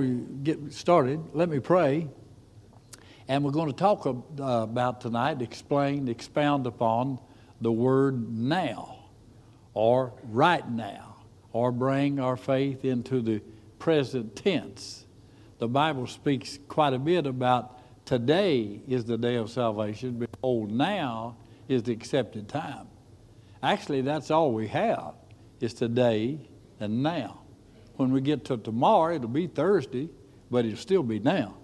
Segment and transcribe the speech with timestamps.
[0.00, 2.08] we get started, let me pray.
[3.28, 7.18] And we're going to talk uh, about tonight, explain, expound upon
[7.60, 9.10] the word now,
[9.74, 11.16] or right now,
[11.52, 13.42] or bring our faith into the
[13.78, 15.04] present tense.
[15.58, 20.26] The Bible speaks quite a bit about today is the day of salvation.
[20.26, 21.36] Behold, now
[21.68, 22.88] is the accepted time.
[23.62, 25.12] Actually, that's all we have
[25.60, 26.48] is today
[26.80, 27.42] and now.
[28.00, 30.08] When we get to tomorrow, it'll be Thursday,
[30.50, 31.58] but it'll still be now.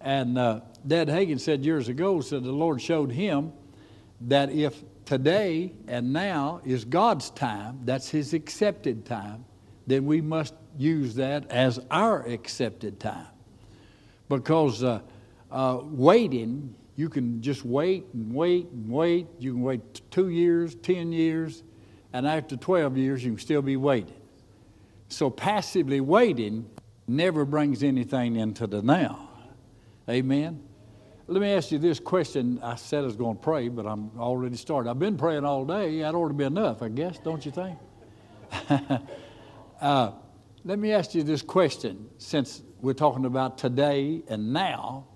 [0.00, 3.52] And uh, Dad Hagin said years ago, said the Lord showed him
[4.20, 9.44] that if today and now is God's time, that's His accepted time,
[9.84, 13.26] then we must use that as our accepted time.
[14.28, 15.00] Because uh,
[15.50, 19.26] uh, waiting, you can just wait and wait and wait.
[19.40, 21.64] You can wait two years, 10 years,
[22.12, 24.14] and after 12 years, you can still be waiting.
[25.08, 26.68] So passively waiting
[27.06, 29.28] never brings anything into the now.
[30.08, 30.62] Amen.
[31.28, 32.60] Let me ask you this question.
[32.62, 34.90] I said I was going to pray, but I'm already started.
[34.90, 36.00] I've been praying all day.
[36.00, 37.78] That ought to be enough, I guess, don't you think?
[39.80, 40.12] uh,
[40.64, 45.06] let me ask you this question since we're talking about today and now.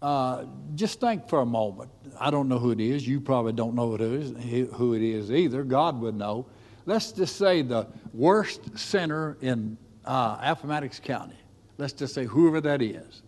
[0.00, 0.44] Uh,
[0.76, 1.90] just think for a moment.
[2.18, 3.06] I don't know who it is.
[3.06, 5.62] You probably don't know who it is, who it is either.
[5.64, 6.46] God would know.
[6.90, 11.38] Let's just say the worst sinner in uh, Appomattox County.
[11.78, 13.22] Let's just say whoever that is,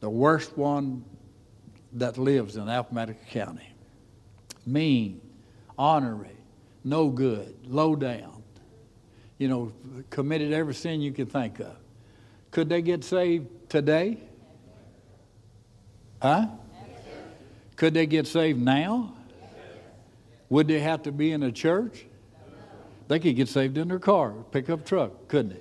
[0.00, 1.04] the worst one
[1.92, 3.72] that lives in Appomattox County.
[4.66, 5.20] Mean,
[5.78, 6.36] ornery,
[6.82, 8.42] no good, low down.
[9.38, 9.72] You know,
[10.10, 11.76] committed every sin you could think of.
[12.50, 14.18] Could they get saved today?
[16.20, 16.48] Huh?
[17.76, 19.14] Could they get saved now?
[20.48, 22.07] Would they have to be in a church?
[23.08, 25.56] They could get saved in their car, pickup truck, couldn't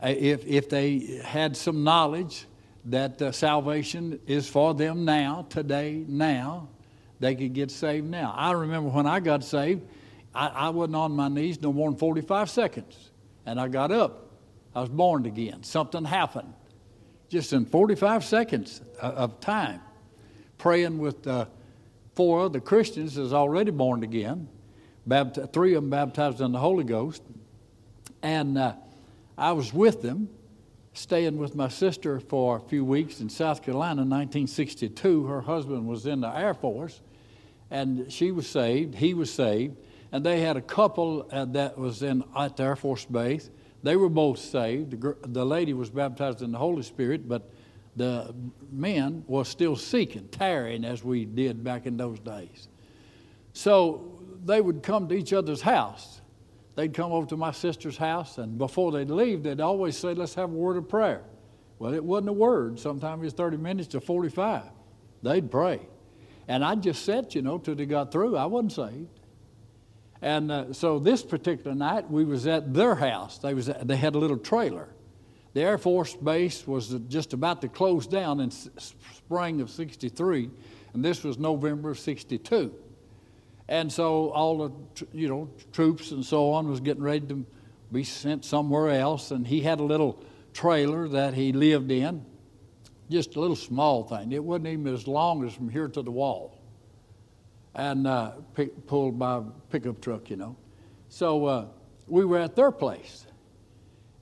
[0.00, 0.12] they?
[0.14, 2.46] If, if they had some knowledge
[2.86, 6.68] that uh, salvation is for them now, today, now,
[7.20, 8.34] they could get saved now.
[8.36, 9.82] I remember when I got saved,
[10.34, 13.10] I, I wasn't on my knees no more than 45 seconds.
[13.46, 14.30] And I got up.
[14.74, 15.62] I was born again.
[15.62, 16.52] Something happened
[17.28, 19.80] just in 45 seconds of time,
[20.58, 21.46] praying with uh,
[22.14, 24.48] four other Christians that's already born again,
[25.06, 27.22] three of them baptized in the Holy Ghost.
[28.22, 28.74] And uh,
[29.36, 30.28] I was with them,
[30.94, 35.26] staying with my sister for a few weeks in South Carolina in 1962.
[35.26, 37.00] Her husband was in the Air Force,
[37.70, 39.76] and she was saved, he was saved,
[40.12, 43.50] and they had a couple uh, that was in at the Air Force Base
[43.82, 44.92] they were both saved.
[45.00, 47.50] The, the lady was baptized in the Holy Spirit, but
[47.96, 48.34] the
[48.70, 52.68] men was still seeking, tarrying as we did back in those days.
[53.52, 54.11] So
[54.44, 56.20] they would come to each other's house.
[56.74, 60.34] They'd come over to my sister's house, and before they'd leave, they'd always say, Let's
[60.34, 61.22] have a word of prayer.
[61.78, 62.78] Well, it wasn't a word.
[62.78, 64.62] Sometimes it was 30 minutes to 45.
[65.22, 65.80] They'd pray.
[66.48, 68.36] And I just sat, you know, till they got through.
[68.36, 69.20] I wasn't saved.
[70.20, 73.38] And uh, so this particular night, we was at their house.
[73.38, 74.88] They, was, they had a little trailer.
[75.54, 78.70] The Air Force Base was just about to close down in s-
[79.14, 80.50] spring of 63,
[80.94, 82.72] and this was November of 62.
[83.72, 87.46] And so all the, you know, troops and so on was getting ready to
[87.90, 90.22] be sent somewhere else, and he had a little
[90.52, 92.22] trailer that he lived in,
[93.10, 94.32] just a little small thing.
[94.32, 96.60] It wasn't even as long as from here to the wall
[97.74, 100.54] and uh, pick, pulled by a pickup truck, you know.
[101.08, 101.66] So uh,
[102.06, 103.26] we were at their place,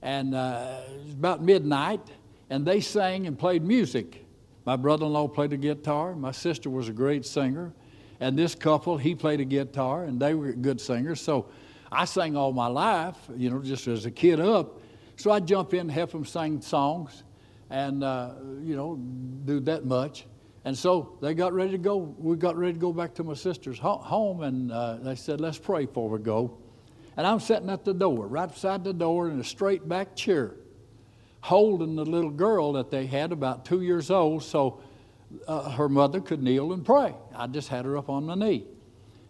[0.01, 2.07] and uh, it was about midnight,
[2.51, 4.25] and they sang and played music.
[4.65, 6.15] My brother-in-law played the guitar.
[6.15, 7.73] My sister was a great singer,
[8.21, 11.21] and this couple he played a guitar, and they were good singers.
[11.21, 11.47] So
[11.91, 14.81] I sang all my life, you know, just as a kid up.
[15.17, 17.25] So I'd jump in and help them sing songs,
[17.71, 18.97] and uh, you know,
[19.45, 20.27] do that much.
[20.65, 21.97] And so they got ready to go.
[21.97, 25.59] We got ready to go back to my sister's home, and uh, they said, Let's
[25.59, 26.59] pray before we go.
[27.17, 30.55] And I'm sitting at the door, right beside the door in a straight back chair,
[31.41, 34.81] holding the little girl that they had, about two years old, so
[35.47, 37.15] uh, her mother could kneel and pray.
[37.35, 38.65] I just had her up on my knee.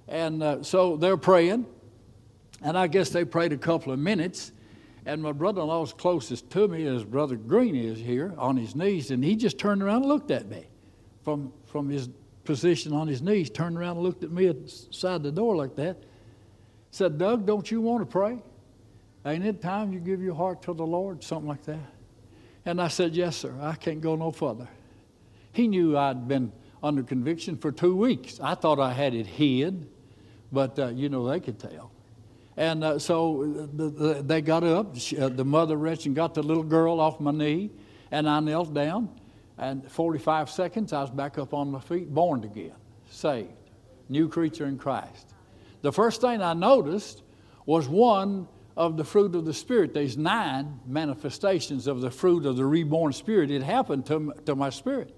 [0.08, 1.66] And uh, so they're praying,
[2.62, 4.52] and I guess they prayed a couple of minutes.
[5.06, 8.74] And my brother in law's closest to me, as Brother Green is here, on his
[8.74, 10.66] knees, and he just turned around and looked at me
[11.24, 12.08] from, from his
[12.44, 15.96] position on his knees, turned around and looked at me outside the door like that.
[16.90, 18.42] Said, Doug, don't you want to pray?
[19.24, 21.22] Ain't it time you give your heart to the Lord?
[21.22, 21.78] Something like that.
[22.64, 23.54] And I said, Yes, sir.
[23.60, 24.68] I can't go no further.
[25.52, 26.52] He knew I'd been
[26.82, 28.40] under conviction for two weeks.
[28.40, 29.88] I thought I had it hid,
[30.52, 31.90] but uh, you know, they could tell.
[32.56, 34.96] And uh, so the, the, they got up.
[34.96, 37.70] She, uh, the mother reached and got the little girl off my knee,
[38.10, 39.08] and I knelt down.
[39.58, 42.72] And 45 seconds, I was back up on my feet, born again,
[43.10, 43.50] saved,
[44.08, 45.34] new creature in Christ.
[45.82, 47.22] The first thing I noticed
[47.66, 49.92] was one of the fruit of the Spirit.
[49.92, 53.50] There's nine manifestations of the fruit of the reborn Spirit.
[53.50, 55.14] It happened to, to my spirit.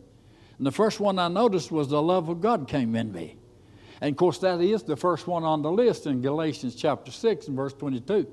[0.63, 3.37] And the first one I noticed was the love of God came in me.
[4.01, 7.49] And of course, that is the first one on the list in Galatians chapter 6
[7.49, 8.29] and verse 22.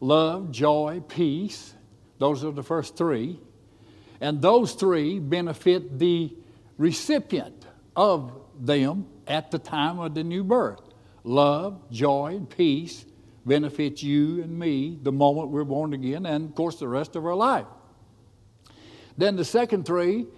[0.00, 1.74] Love, joy, peace,
[2.16, 3.38] those are the first three.
[4.18, 6.34] And those three benefit the
[6.78, 10.80] recipient of them at the time of the new birth.
[11.22, 13.04] Love, joy, and peace
[13.44, 17.26] benefit you and me the moment we're born again, and of course, the rest of
[17.26, 17.66] our life.
[19.18, 20.28] Then the second three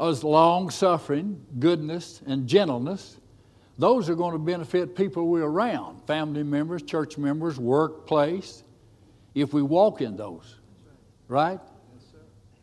[0.00, 3.18] is long suffering, goodness, and gentleness
[3.78, 8.62] those are going to benefit people we're around family members, church members, workplace,
[9.34, 10.56] if we walk in those.
[11.28, 11.60] Right?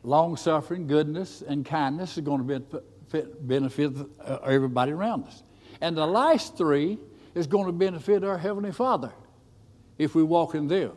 [0.04, 3.94] Long suffering, goodness, and kindness is going to benefit, benefit
[4.24, 5.44] uh, everybody around us.
[5.82, 7.00] And the last three
[7.36, 9.12] is going to benefit our Heavenly Father
[9.98, 10.94] if we walk in them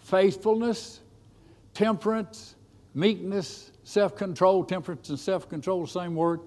[0.00, 1.00] faithfulness,
[1.72, 2.56] temperance,
[2.92, 6.40] meekness, self control, temperance and self control, same word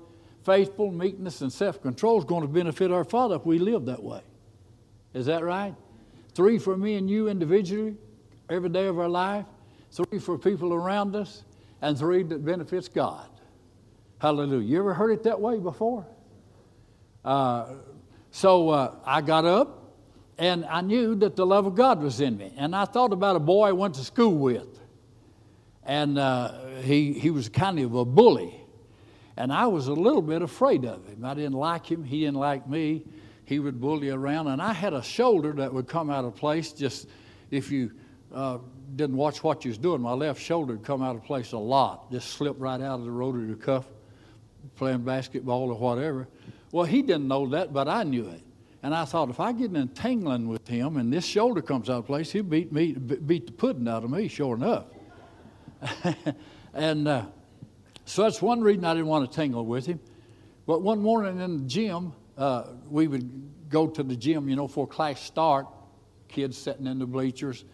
[0.48, 4.02] faithful, meekness, and self control is going to benefit our Father if we live that
[4.02, 4.22] way.
[5.14, 5.76] Is that right?
[6.34, 7.98] Three for me and you individually,
[8.50, 9.46] every day of our life,
[9.92, 11.44] three for people around us,
[11.82, 13.28] and three that benefits God.
[14.20, 14.66] Hallelujah.
[14.66, 16.06] You ever heard it that way before?
[17.26, 17.74] Uh,
[18.32, 19.96] so uh, I got up
[20.38, 22.54] and I knew that the love of God was in me.
[22.56, 24.80] And I thought about a boy I went to school with.
[25.88, 26.52] And uh,
[26.82, 28.54] he, he was kind of a bully.
[29.38, 31.24] And I was a little bit afraid of him.
[31.24, 32.04] I didn't like him.
[32.04, 33.06] He didn't like me.
[33.46, 34.48] He would bully around.
[34.48, 37.08] And I had a shoulder that would come out of place just
[37.50, 37.92] if you
[38.34, 38.58] uh,
[38.96, 40.02] didn't watch what you was doing.
[40.02, 43.06] My left shoulder would come out of place a lot, just slip right out of
[43.06, 43.86] the rotary cuff,
[44.76, 46.28] playing basketball or whatever.
[46.74, 48.42] Well, he didn't know that, but I knew it.
[48.84, 52.00] And I thought, if I get in entangling with him and this shoulder comes out
[52.00, 54.86] of place, he'll beat me, beat the pudding out of me, sure enough.
[56.74, 57.26] and uh,
[58.06, 60.00] so that's one reason I didn't want to tangle with him.
[60.66, 64.68] But one morning in the gym, uh, we would go to the gym, you know,
[64.68, 65.68] for class start,
[66.28, 67.66] kids sitting in the bleachers,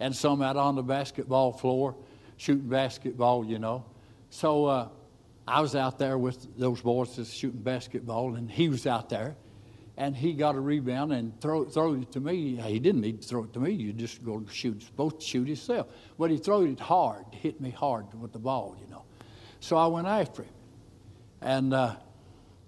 [0.00, 1.94] and some out on the basketball floor
[2.38, 3.84] shooting basketball, you know.
[4.30, 4.88] So uh,
[5.46, 9.36] I was out there with those boys just shooting basketball, and he was out there,
[9.98, 12.54] and he got a rebound and throw, throw it to me.
[12.54, 13.72] He didn't need to throw it to me.
[13.72, 15.88] You just go shoot, supposed to shoot himself.
[16.16, 19.02] But he threw it hard, hit me hard with the ball, you know.
[19.58, 20.52] So I went after him.
[21.40, 21.96] And uh,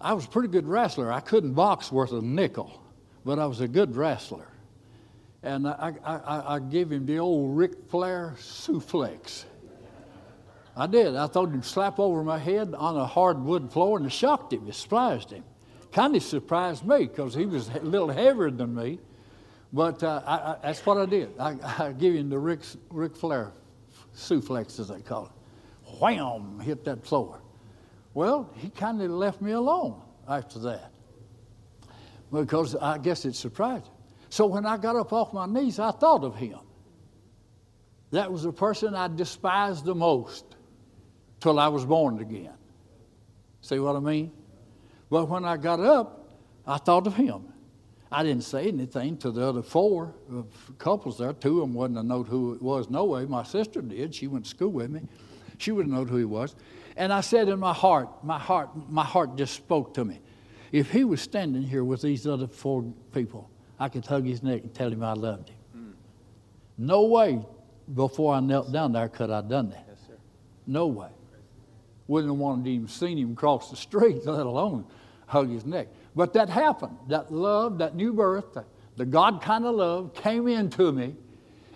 [0.00, 1.12] I was a pretty good wrestler.
[1.12, 2.82] I couldn't box worth a nickel,
[3.24, 4.48] but I was a good wrestler.
[5.44, 9.44] And I, I, I, I gave him the old Ric Flair suplex.
[10.76, 11.14] I did.
[11.14, 14.52] I thought he'd slap over my head on a hard wood floor and it shocked
[14.52, 14.66] him.
[14.66, 15.44] It splashed him.
[15.92, 19.00] Kind of surprised me because he was a little heavier than me.
[19.72, 21.30] But uh, I, that's what I did.
[21.38, 22.60] I, I gave him the Rick,
[22.90, 23.52] Ric Flair
[24.14, 25.32] suplex, as they call it
[25.98, 27.40] wham, hit that floor.
[28.14, 30.92] Well, he kind of left me alone after that
[32.32, 33.92] because I guess it surprised him.
[34.28, 36.58] So when I got up off my knees, I thought of him.
[38.12, 40.44] That was the person I despised the most
[41.40, 42.54] till I was born again.
[43.60, 44.32] See what I mean?
[45.10, 46.30] But when I got up,
[46.66, 47.52] I thought of him.
[48.12, 50.14] I didn't say anything to the other four
[50.78, 51.32] couples there.
[51.32, 53.24] Two of them wouldn't have known who it was no way.
[53.24, 54.14] My sister did.
[54.14, 55.02] She went to school with me.
[55.58, 56.56] She would have known who he was.
[56.96, 60.20] And I said in my heart, my heart, my heart just spoke to me.
[60.72, 63.48] If he was standing here with these other four people,
[63.78, 65.58] I could hug his neck and tell him I loved him.
[65.76, 65.92] Mm.
[66.78, 67.44] No way
[67.94, 69.84] before I knelt down there could I have done that.
[69.88, 70.18] Yes,
[70.66, 71.08] no way.
[72.06, 74.84] Wouldn't have wanted to even seen him cross the street, let alone
[75.30, 75.86] hug his neck.
[76.16, 76.96] But that happened.
[77.08, 78.64] That love, that new birth, the,
[78.96, 81.14] the God kind of love came into me.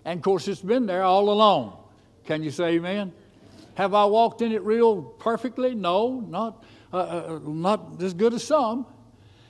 [0.05, 1.79] And of course, it's been there all along.
[2.27, 3.13] Can you say amen?
[3.75, 5.75] Have I walked in it real perfectly?
[5.75, 8.87] No, not, uh, uh, not as good as some.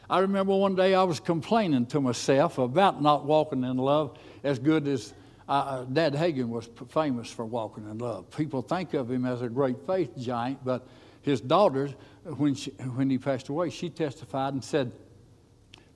[0.08, 4.58] I remember one day I was complaining to myself about not walking in love as
[4.58, 5.14] good as
[5.49, 8.30] uh, uh Dad Hagin was famous for walking in love.
[8.30, 10.87] People think of him as a great faith giant, but
[11.25, 11.88] his daughter,
[12.24, 14.92] when, she, when he passed away, she testified and said,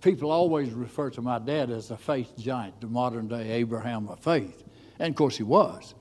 [0.01, 4.21] People always refer to my dad as a faith giant, the modern day Abraham of
[4.21, 4.63] faith.
[4.99, 5.95] And of course, he was.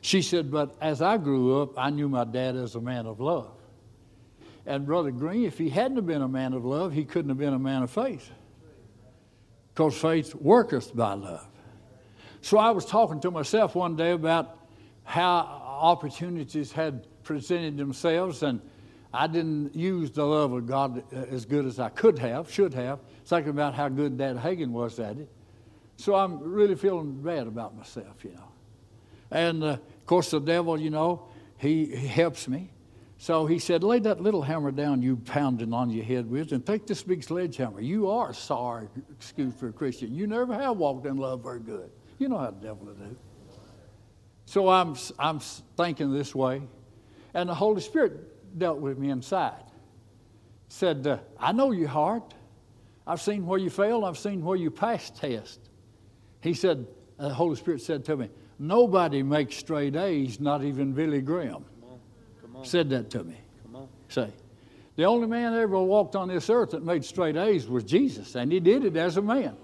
[0.00, 3.20] She said, But as I grew up, I knew my dad as a man of
[3.20, 3.52] love.
[4.64, 7.38] And Brother Green, if he hadn't have been a man of love, he couldn't have
[7.38, 8.30] been a man of faith.
[9.74, 11.46] Because faith worketh by love.
[12.40, 14.58] So I was talking to myself one day about
[15.04, 15.38] how
[15.80, 18.60] opportunities had presented themselves, and
[19.16, 23.00] I didn't use the love of God as good as I could have, should have,
[23.24, 25.28] thinking about how good Dad Hagin was at it.
[25.96, 28.52] So I'm really feeling bad about myself, you know.
[29.30, 32.70] And uh, of course, the devil, you know, he, he helps me.
[33.16, 36.64] So he said, Lay that little hammer down you pounding on your head with and
[36.64, 37.80] take this big sledgehammer.
[37.80, 40.14] You are sorry, excuse for a Christian.
[40.14, 41.90] You never have walked in love very good.
[42.18, 43.16] You know how the devil to do.
[44.44, 46.60] So I'm, I'm thinking this way,
[47.32, 49.62] and the Holy Spirit dealt with me inside.
[50.68, 52.34] Said, uh, I know your heart.
[53.06, 55.60] I've seen where you failed, I've seen where you passed test.
[56.40, 56.86] He said,
[57.18, 61.64] the Holy Spirit said to me, Nobody makes straight A's, not even Billy Graham.
[61.80, 61.98] Come on.
[62.40, 62.64] Come on.
[62.64, 63.36] Said that to me.
[63.62, 63.88] Come on.
[64.08, 64.32] Say.
[64.96, 68.34] The only man that ever walked on this earth that made straight A's was Jesus,
[68.34, 69.56] and he did it as a man.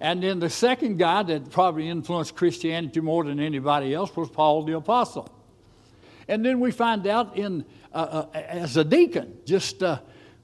[0.00, 4.64] And then the second guy that probably influenced Christianity more than anybody else was Paul
[4.64, 5.28] the Apostle.
[6.32, 7.62] And then we find out in
[7.92, 9.98] uh, uh, as a deacon, just uh,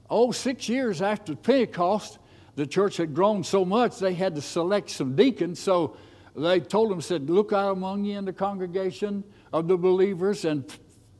[0.07, 2.19] oh six years after Pentecost,
[2.53, 5.59] the church had grown so much they had to select some deacons.
[5.59, 5.97] So
[6.35, 10.63] they told them, said, Look out among you in the congregation of the believers and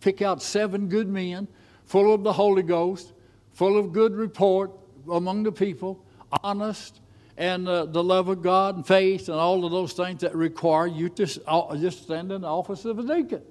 [0.01, 1.47] pick out seven good men,
[1.85, 3.13] full of the Holy Ghost,
[3.53, 4.69] full of good report
[5.11, 6.05] among the people,
[6.43, 7.01] honest,
[7.37, 10.85] and uh, the love of God and faith and all of those things that require
[10.85, 13.41] you to just stand in the office of a deacon.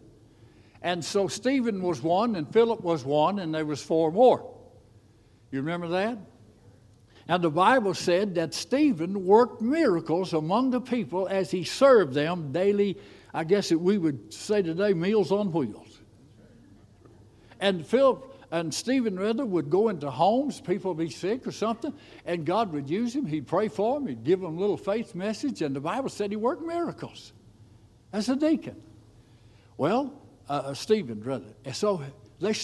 [0.88, 4.50] And so Stephen was one, and Philip was one, and there was four more.
[5.50, 6.16] You remember that?
[7.28, 12.52] And the Bible said that Stephen worked miracles among the people as he served them
[12.52, 12.96] daily,
[13.34, 16.00] I guess that we would say today, meals on wheels.
[17.60, 21.92] And Philip and Stephen rather would go into homes, people would be sick or something,
[22.24, 23.26] and God would use him.
[23.26, 26.30] He'd pray for them, he'd give them a little faith message, and the Bible said
[26.30, 27.34] he worked miracles
[28.10, 28.82] as a deacon.
[29.76, 31.54] Well, uh, uh Stephen rather.
[31.64, 32.02] And so
[32.40, 32.54] they,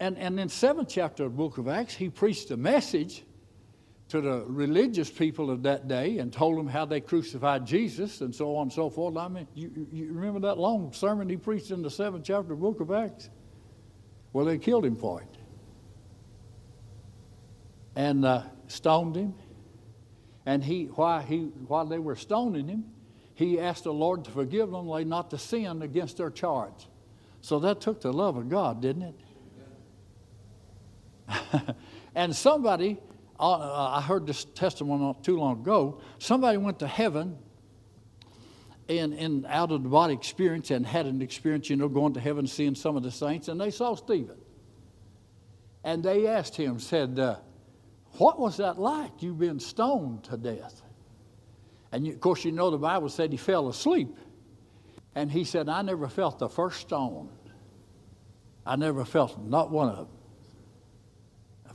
[0.00, 3.24] and, and in seventh chapter of the book of Acts, he preached a message
[4.08, 8.34] to the religious people of that day and told them how they crucified Jesus and
[8.34, 9.16] so on and so forth.
[9.16, 12.48] I mean, you, you remember that long sermon he preached in the seventh chapter of
[12.48, 13.30] the book of Acts?
[14.32, 15.28] Well, they killed him for it
[17.96, 19.34] and uh, stoned him.
[20.44, 22.84] And he, while, he, while they were stoning him,
[23.34, 26.86] he asked the Lord to forgive them, like not to sin against their charge.
[27.42, 29.14] So that took the love of God, didn't
[31.28, 31.76] it?
[32.14, 32.98] and somebody
[33.42, 36.00] uh, I heard this testimony not too long ago.
[36.20, 37.36] Somebody went to heaven
[38.86, 42.20] in, in out of the body experience and had an experience, you know, going to
[42.20, 44.38] heaven, seeing some of the saints, and they saw Stephen.
[45.82, 47.36] And they asked him, said, uh,
[48.12, 49.10] What was that like?
[49.20, 50.80] You've been stoned to death.
[51.90, 54.16] And you, of course, you know the Bible said he fell asleep.
[55.14, 57.28] And he said, I never felt the first stone.
[58.64, 60.08] I never felt not one of them.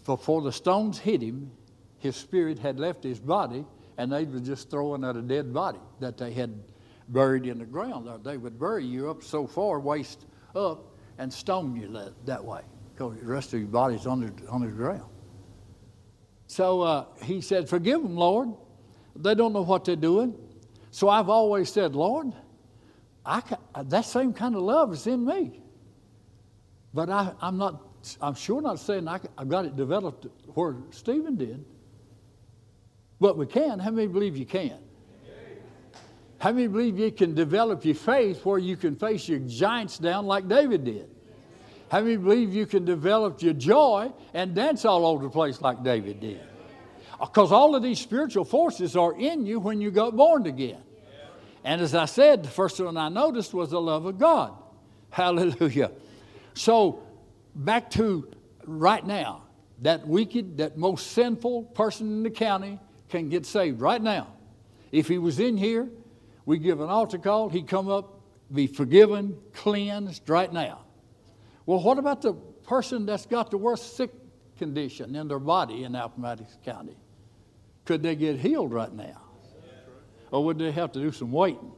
[0.06, 1.51] Before the stones hit him,
[2.00, 3.65] his spirit had left his body,
[3.98, 6.58] and they were just throwing at a dead body that they had
[7.10, 8.08] buried in the ground.
[8.24, 10.25] They would bury you up so far, waist
[10.56, 12.62] up, and stone you that, that way,
[12.94, 15.10] because the rest of your body's under, on the ground.
[16.48, 18.50] So uh, he said, Forgive them, Lord.
[19.15, 20.36] They don't know what they're doing.
[20.91, 22.34] So I've always said, Lord,
[23.27, 23.57] I can,
[23.89, 25.62] that same kind of love is in me.
[26.93, 27.84] But I, am not,
[28.22, 31.65] I'm sure not saying I, I got it developed where Stephen did.
[33.19, 33.79] But we can.
[33.79, 34.79] How many believe you can?
[36.39, 40.25] How many believe you can develop your faith where you can face your giants down
[40.25, 41.10] like David did?
[41.89, 45.84] How many believe you can develop your joy and dance all over the place like
[45.84, 46.41] David did?
[47.19, 50.84] Because all of these spiritual forces are in you when you got born again.
[51.68, 54.54] And as I said, the first one I noticed was the love of God.
[55.10, 55.92] Hallelujah.
[56.54, 57.04] So,
[57.56, 58.26] back to
[58.64, 59.44] right now,
[59.82, 64.28] that wicked, that most sinful person in the county can get saved right now.
[64.94, 65.90] If he was in here,
[66.46, 68.22] we give an altar call, he'd come up,
[68.54, 70.86] be forgiven, cleansed right now.
[71.66, 72.32] Well, what about the
[72.64, 74.12] person that's got the worst sick
[74.58, 76.96] condition in their body in Appomattox County?
[77.84, 79.26] Could they get healed right now?
[80.31, 81.72] Or wouldn't they have to do some waiting?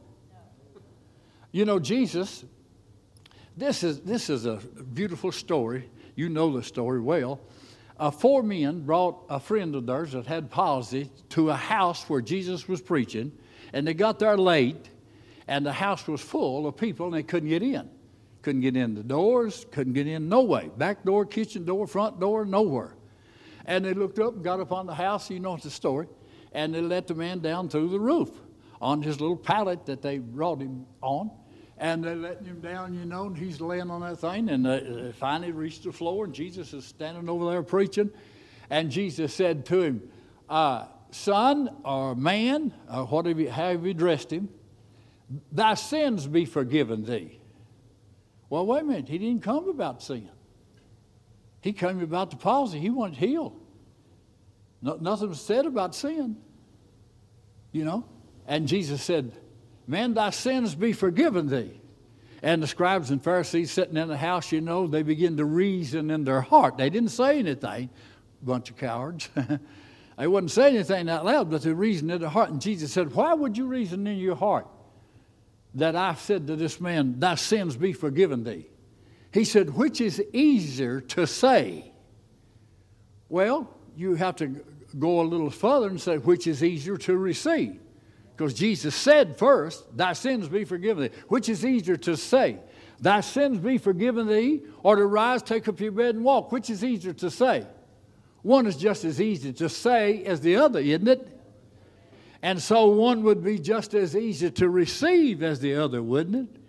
[1.52, 2.44] You know, Jesus,
[3.56, 5.88] this is, this is a beautiful story.
[6.16, 7.40] You know the story well
[8.00, 12.22] uh, four men brought a friend of theirs that had palsy to a house where
[12.22, 13.30] Jesus was preaching,
[13.74, 14.88] and they got there late,
[15.46, 17.88] and the house was full of people, and they couldn't get in.
[18.40, 20.70] Couldn't get in the doors, couldn't get in no way.
[20.78, 22.94] Back door, kitchen door, front door, nowhere.
[23.66, 26.08] And they looked up, and got up on the house, you know the story,
[26.52, 28.30] and they let the man down through the roof.
[28.80, 31.30] on his little pallet that they brought him on.
[31.78, 34.50] And they letting him down, you know, and he's laying on that thing.
[34.50, 38.10] And they finally reached the floor, and Jesus is standing over there preaching.
[38.68, 40.10] And Jesus said to him,
[40.48, 44.48] uh, Son or man, or whatever, however you dressed him,
[45.50, 47.40] thy sins be forgiven thee.
[48.48, 49.08] Well, wait a minute.
[49.08, 50.28] He didn't come about sin.
[51.62, 52.78] He came about the palsy.
[52.78, 53.59] He wanted healed.
[54.82, 56.36] No, nothing was said about sin.
[57.72, 58.04] You know?
[58.46, 59.32] And Jesus said,
[59.86, 61.80] Man, thy sins be forgiven thee.
[62.42, 66.10] And the scribes and Pharisees sitting in the house, you know, they begin to reason
[66.10, 66.78] in their heart.
[66.78, 67.90] They didn't say anything,
[68.42, 69.28] bunch of cowards.
[70.18, 72.50] they wouldn't say anything out loud, but they reasoned in their heart.
[72.50, 74.66] And Jesus said, Why would you reason in your heart
[75.74, 78.68] that I said to this man, Thy sins be forgiven thee?
[79.32, 81.92] He said, Which is easier to say?
[83.28, 84.64] Well, you have to
[84.98, 87.80] go a little further and say, Which is easier to receive?
[88.36, 91.16] Because Jesus said first, Thy sins be forgiven thee.
[91.28, 92.58] Which is easier to say?
[93.00, 96.52] Thy sins be forgiven thee, or to rise, take up your bed, and walk?
[96.52, 97.66] Which is easier to say?
[98.42, 101.40] One is just as easy to say as the other, isn't it?
[102.42, 106.60] And so one would be just as easy to receive as the other, wouldn't it?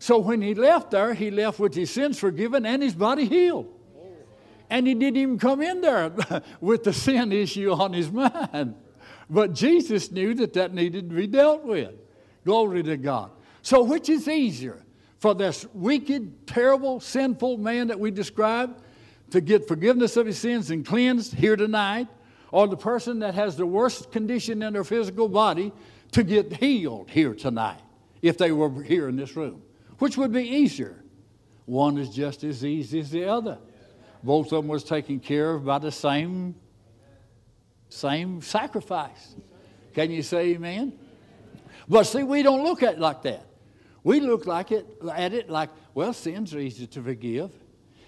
[0.00, 3.73] So when he left there, he left with his sins forgiven and his body healed.
[4.70, 6.12] And he didn't even come in there
[6.60, 8.74] with the sin issue on his mind.
[9.28, 11.92] But Jesus knew that that needed to be dealt with.
[12.44, 13.30] Glory to God.
[13.62, 14.82] So, which is easier
[15.18, 18.82] for this wicked, terrible, sinful man that we described
[19.30, 22.08] to get forgiveness of his sins and cleansed here tonight,
[22.50, 25.72] or the person that has the worst condition in their physical body
[26.12, 27.80] to get healed here tonight
[28.22, 29.62] if they were here in this room?
[29.98, 31.02] Which would be easier?
[31.64, 33.58] One is just as easy as the other.
[34.24, 36.54] Both of them was taken care of by the same,
[37.90, 39.36] same sacrifice.
[39.92, 40.98] Can you say amen?
[41.86, 43.46] But see, we don't look at it like that.
[44.02, 47.52] We look like it, at it like, well, sins are easy to forgive.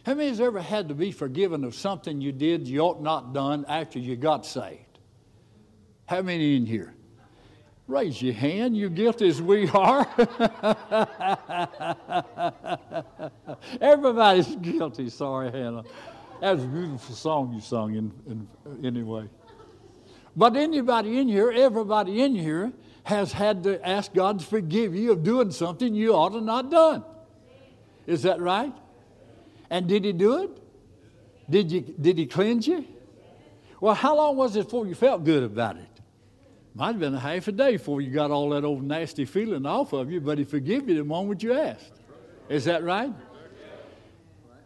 [0.06, 3.34] How many has ever had to be forgiven of something you did you ought not
[3.34, 4.98] done after you got saved?
[6.06, 6.94] How many in here?
[7.88, 10.08] Raise your hand, you guilty as we are.
[13.80, 15.08] Everybody's guilty.
[15.08, 15.84] Sorry, Hannah.
[16.40, 18.48] That was a beautiful song you sung in, in,
[18.84, 19.28] anyway.
[20.34, 22.72] But anybody in here, everybody in here,
[23.04, 26.72] has had to ask God to forgive you of doing something you ought to not
[26.72, 27.04] done.
[28.04, 28.74] Is that right?
[29.70, 30.50] And did He do it?
[31.48, 32.84] Did, you, did He cleanse you?
[33.80, 35.95] Well, how long was it before you felt good about it?
[36.76, 39.64] Might have been a half a day before you got all that old nasty feeling
[39.64, 41.94] off of you, but he forgave you the moment you asked.
[42.50, 43.10] Is that right?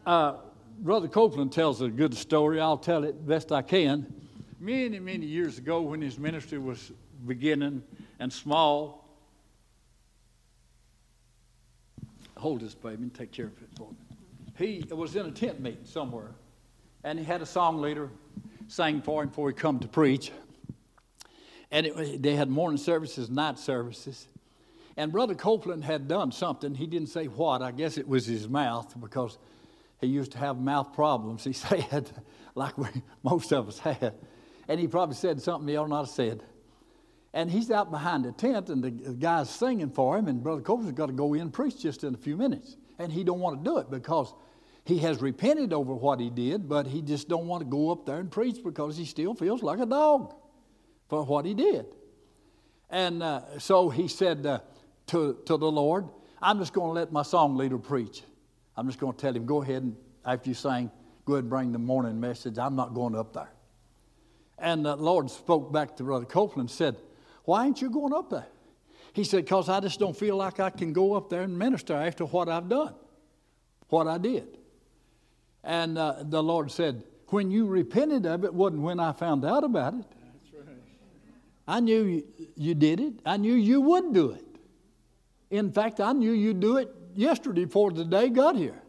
[0.05, 0.39] Uh,
[0.81, 2.61] Brother Copeland tells a good story.
[2.61, 4.13] I'll tell it best I can.
[4.59, 6.91] Many, many years ago, when his ministry was
[7.29, 7.81] beginning
[8.19, 9.09] and small,
[12.37, 13.97] hold this baby and take care of it for me.
[14.59, 16.33] He was in a tent meeting somewhere,
[17.05, 18.11] and he had a song leader
[18.67, 20.33] sang for him before he come to preach.
[21.71, 24.27] And it, they had morning services, night services.
[24.97, 26.75] And Brother Copeland had done something.
[26.75, 27.63] He didn't say what.
[27.63, 29.39] I guess it was his mouth because
[30.01, 32.11] he used to have mouth problems, he said,
[32.55, 32.89] like we,
[33.23, 34.15] most of us had.
[34.69, 36.43] And he probably said something he ought not have said.
[37.33, 40.99] And he's out behind the tent, and the guy's singing for him, and Brother Copeland's
[40.99, 42.77] got to go in and preach just in a few minutes.
[42.99, 44.35] And he don't want to do it because
[44.85, 48.05] he has repented over what he did, but he just don't want to go up
[48.05, 50.35] there and preach because he still feels like a dog
[51.11, 51.87] for what he did.
[52.89, 54.61] And uh, so he said uh,
[55.09, 56.09] to, to the Lord,
[56.41, 58.23] I'm just going to let my song leader preach.
[58.77, 60.91] I'm just going to tell him, go ahead and after you sing,
[61.25, 62.59] go ahead and bring the morning message.
[62.59, 63.51] I'm not going up there.
[64.59, 66.97] And the Lord spoke back to Brother Copeland and said,
[67.45, 68.47] Why ain't you going up there?
[69.13, 71.95] He said, Because I just don't feel like I can go up there and minister
[71.95, 72.95] after what I've done,
[73.89, 74.59] what I did.
[75.65, 79.65] And uh, the Lord said, When you repented of it, wasn't when I found out
[79.65, 80.05] about it.
[81.71, 82.25] I knew
[82.57, 83.13] you did it.
[83.25, 84.45] I knew you would do it.
[85.51, 88.83] In fact, I knew you'd do it yesterday before the day got here.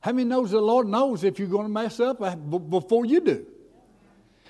[0.00, 3.20] How many knows the Lord knows if you're going to mess up uh, before you
[3.20, 3.46] do?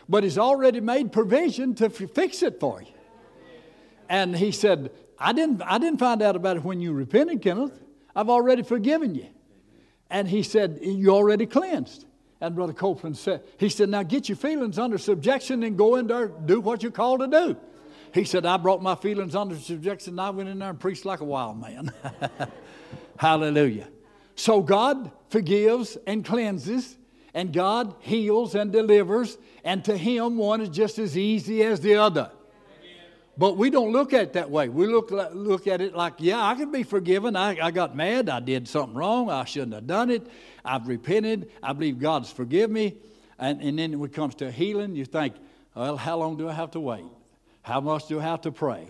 [0.09, 2.93] But He's already made provision to fix it for you.
[4.09, 7.81] And He said, I didn't, I didn't find out about it when you repented, Kenneth.
[8.17, 9.29] I've already forgiven you.
[10.11, 12.05] And He said, You're already cleansed.
[12.40, 16.07] And Brother Copeland said, he said, now get your feelings under subjection and go in
[16.07, 17.57] there, do what you're called to do.
[18.12, 21.05] He said, I brought my feelings under subjection and I went in there and preached
[21.05, 21.92] like a wild man.
[23.18, 23.88] Hallelujah.
[24.35, 26.96] So God forgives and cleanses,
[27.35, 31.96] and God heals and delivers, and to Him one is just as easy as the
[31.96, 32.31] other.
[33.40, 34.68] But we don't look at it that way.
[34.68, 37.37] We look, look at it like, yeah, I can be forgiven.
[37.37, 38.29] I, I got mad.
[38.29, 39.31] I did something wrong.
[39.31, 40.26] I shouldn't have done it.
[40.62, 41.50] I've repented.
[41.62, 42.98] I believe God's forgive me.
[43.38, 45.37] And, and then when it comes to healing, you think,
[45.74, 47.07] well, how long do I have to wait?
[47.62, 48.88] How much do I have to pray?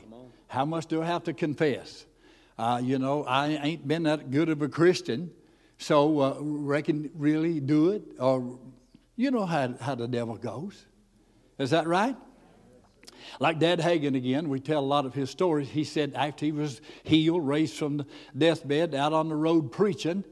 [0.49, 2.05] How much do I have to confess?
[2.59, 5.31] Uh, you know, I ain't been that good of a Christian,
[5.79, 8.03] so uh, reckon really do it.
[8.19, 8.59] Or
[9.15, 10.87] you know how, how the devil goes.
[11.57, 12.17] Is that right?
[13.39, 15.69] Like Dad Hagin again, we tell a lot of his stories.
[15.69, 20.25] He said after he was healed, raised from the deathbed, out on the road preaching,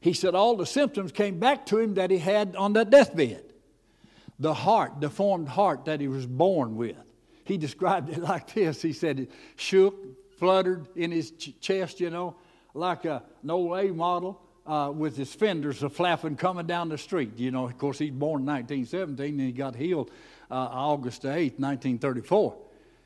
[0.00, 3.42] he said all the symptoms came back to him that he had on that deathbed.
[4.38, 6.96] The heart, deformed heart that he was born with.
[7.44, 8.82] He described it like this.
[8.82, 9.94] He said it shook,
[10.38, 12.36] fluttered in his ch- chest, you know,
[12.74, 14.40] like a, an old A model.
[14.66, 17.36] Uh, with his fenders a flapping coming down the street.
[17.36, 20.10] You know, of course, he's born in 1917 and he got healed
[20.50, 22.56] uh, August 8, 1934.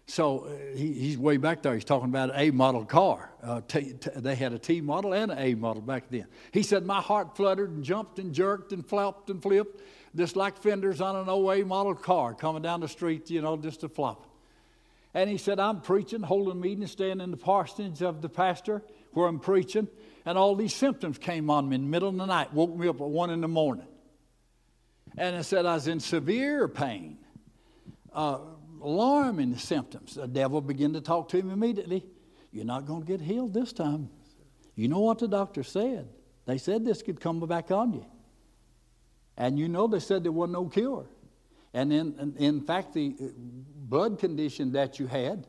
[0.09, 1.75] So uh, he, he's way back there.
[1.75, 3.31] He's talking about an A model car.
[3.43, 6.27] Uh, t- t- they had a T model and an A model back then.
[6.51, 9.83] He said, My heart fluttered and jumped and jerked and flopped and flipped,
[10.17, 13.59] just like fenders on an old A model car coming down the street, you know,
[13.59, 14.27] just a flop.
[15.13, 19.27] And he said, I'm preaching, holding meetings, staying in the parsonage of the pastor where
[19.27, 19.89] I'm preaching,
[20.25, 22.89] and all these symptoms came on me in the middle of the night, woke me
[22.89, 23.87] up at one in the morning.
[25.17, 27.19] And I said I was in severe pain
[28.13, 28.39] uh,
[28.83, 30.15] alarming symptoms.
[30.15, 32.05] The devil began to talk to him immediately.
[32.53, 34.11] You're not going to get healed this time.
[34.75, 36.09] You know what the doctor said.
[36.47, 38.07] They said this could come back on you.
[39.37, 41.07] And you know they said there was no cure.
[41.75, 45.47] And in, in fact, the uh, blood condition that you had,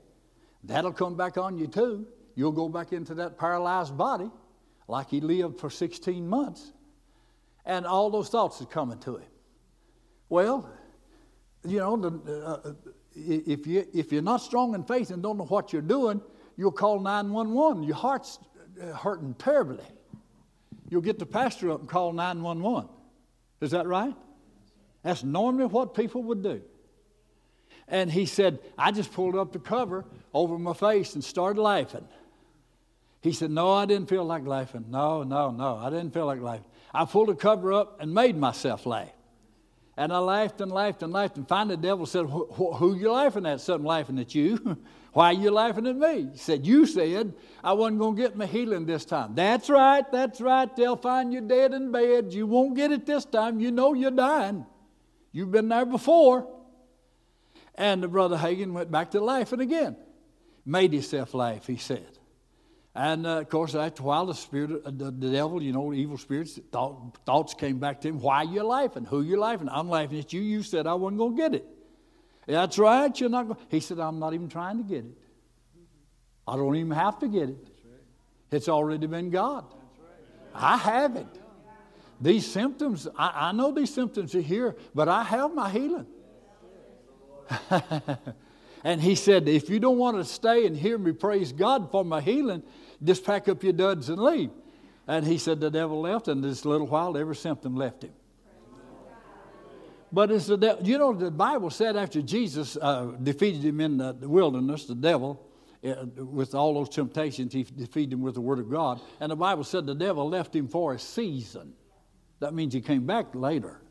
[0.63, 2.08] that'll come back on you too.
[2.36, 4.30] You'll go back into that paralyzed body
[4.88, 6.74] like he lived for 16 months.
[7.65, 9.28] And all those thoughts are coming to him.
[10.28, 10.69] Well,
[11.65, 12.74] you know, the, uh,
[13.15, 16.22] if, you, if you're not strong in faith and don't know what you're doing,
[16.58, 17.84] you'll call 911.
[17.84, 18.39] Your heart's
[18.82, 19.84] uh, hurting terribly.
[20.89, 22.89] You'll get the pastor up and call 911.
[23.62, 24.15] Is that right?
[25.04, 26.62] That's normally what people would do.
[27.88, 32.08] And he said, I just pulled up the cover over my face and started laughing.
[33.22, 34.86] He said, No, I didn't feel like laughing.
[34.89, 36.65] No, no, no, I didn't feel like laughing.
[36.93, 39.10] I pulled the cover up and made myself laugh.
[40.00, 41.36] And I laughed and laughed and laughed.
[41.36, 43.60] And finally, the devil said, Who are you laughing at?
[43.60, 44.78] Something laughing at you.
[45.12, 46.30] Why are you laughing at me?
[46.32, 49.36] He said, You said I wasn't going to get my healing this time.
[49.36, 50.74] That's right, that's right.
[50.74, 52.32] They'll find you dead in bed.
[52.32, 53.60] You won't get it this time.
[53.60, 54.66] You know you're dying.
[55.34, 56.48] You've been there before.
[57.76, 59.98] And the brother Hagin went back to laughing again.
[60.66, 62.18] Made himself laugh, he said.
[62.95, 66.60] And uh, of course, a while, the spirit, the, the, devil, you know, evil spirits,
[66.71, 68.19] thought, thoughts came back to him.
[68.19, 69.06] Why are you laughing?
[69.06, 69.69] Who are you laughing?
[69.69, 70.41] I'm laughing at you.
[70.41, 71.65] You said I wasn't going to get it.
[72.47, 73.17] That's right.
[73.19, 73.60] You're not going.
[73.69, 75.17] He said, I'm not even trying to get it.
[76.47, 77.67] I don't even have to get it.
[78.52, 79.65] It's already been God.
[80.54, 81.28] I have it.
[82.19, 86.08] These symptoms, I, I know these symptoms are here, but I have my healing.
[88.84, 92.06] And he said, If you don't want to stay and hear me praise God for
[92.06, 92.63] my healing,
[93.04, 94.52] just pack up your duds and leave.
[95.08, 98.13] And he said, The devil left, and this little while, every symptom left him.
[100.12, 103.98] But it's the de- you know the Bible said after Jesus uh, defeated him in
[103.98, 105.46] the wilderness, the devil,
[105.84, 109.00] uh, with all those temptations, he defeated him with the word of God.
[109.20, 111.74] And the Bible said the devil left him for a season.
[112.39, 113.82] That means he came back later.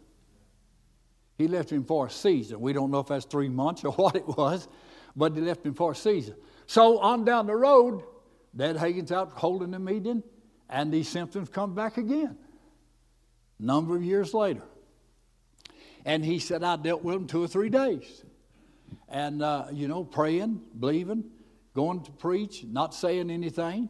[1.39, 2.61] He left him for a season.
[2.61, 4.69] We don't know if that's three months or what it was,
[5.17, 6.35] but he left him for a season.
[6.67, 8.03] So on down the road,
[8.55, 10.23] Dad Hagin's out holding the meeting,
[10.69, 12.37] and these symptoms come back again.
[13.59, 14.63] Number of years later.
[16.05, 18.25] And he said, I dealt with them two or three days.
[19.09, 21.25] And, uh, you know, praying, believing,
[21.75, 23.89] going to preach, not saying anything.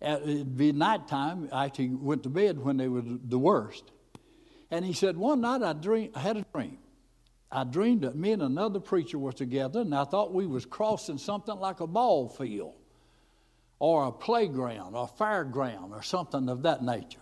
[0.00, 1.48] It'd be nighttime.
[1.52, 3.84] I actually went to bed when they were the worst.
[4.72, 6.78] And he said, One night I, dream, I had a dream.
[7.52, 11.18] I dreamed that me and another preacher were together, and I thought we was crossing
[11.18, 12.72] something like a ball field
[13.78, 17.20] or a playground or a fairground or something of that nature.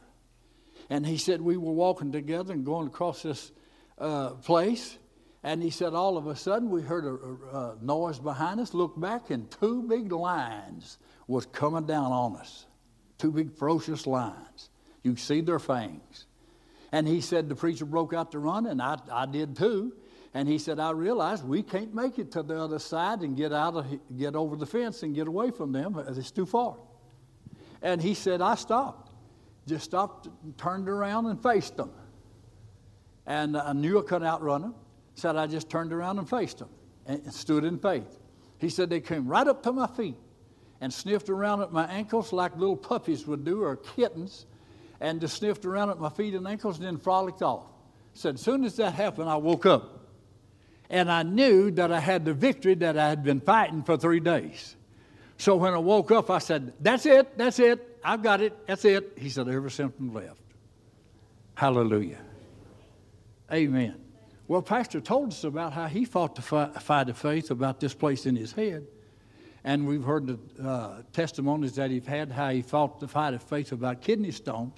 [0.89, 3.51] And he said we were walking together and going across this
[3.99, 4.97] uh, place.
[5.43, 9.01] And he said all of a sudden we heard a, a, noise behind us, looked
[9.01, 12.67] back, and two big lions was coming down on us.
[13.19, 14.71] Two big ferocious lions.
[15.03, 16.27] You see their fangs.
[16.93, 19.93] And he said the preacher broke out to run, and I, I did too.
[20.33, 23.53] And he said, I realized we can't make it to the other side and get
[23.53, 26.01] out of get over the fence and get away from them.
[26.09, 26.77] It's too far.
[27.83, 29.13] And he said, I stopped.
[29.67, 31.91] Just stopped, turned around and faced them.
[33.27, 34.75] And I knew I couldn't outrun them.
[35.15, 36.69] Said I just turned around and faced them
[37.07, 38.19] and stood in faith.
[38.59, 40.17] He said they came right up to my feet
[40.81, 44.47] and sniffed around at my ankles like little puppies would do or kittens
[45.01, 47.67] and just sniffed around at my feet and ankles and then frolicked off.
[48.15, 50.09] Said, as soon as that happened, I woke up.
[50.91, 54.21] And I knew that I had the victory that I had been fighting for three
[54.21, 54.75] days.
[55.39, 58.85] So when I woke up, I said, That's it, that's it, I've got it, that's
[58.85, 59.13] it.
[59.17, 60.41] He said, Every symptom left.
[61.55, 62.19] Hallelujah.
[63.53, 63.95] Amen.
[64.49, 68.27] Well, Pastor told us about how he fought the fight of faith about this place
[68.27, 68.87] in his head.
[69.63, 73.43] And we've heard the uh, testimonies that he's had, how he fought the fight of
[73.43, 74.75] faith about kidney stones.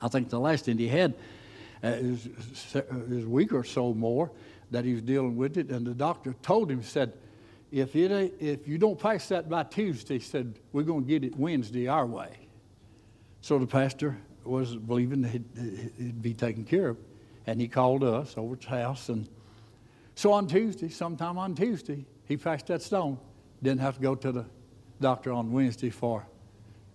[0.00, 1.14] I think the last thing he had
[1.82, 4.30] uh, is, is a week or so more
[4.70, 7.12] that he was dealing with it, and the doctor told him, said,
[7.70, 11.24] if, it, if you don't pass that by Tuesday, he said, we're going to get
[11.24, 12.48] it Wednesday our way.
[13.40, 16.98] So the pastor was believing that it'd be taken care of,
[17.46, 19.08] and he called us over to his house.
[19.08, 19.28] And
[20.14, 23.18] so on Tuesday, sometime on Tuesday, he passed that stone.
[23.62, 24.44] Didn't have to go to the
[25.00, 26.26] doctor on Wednesday for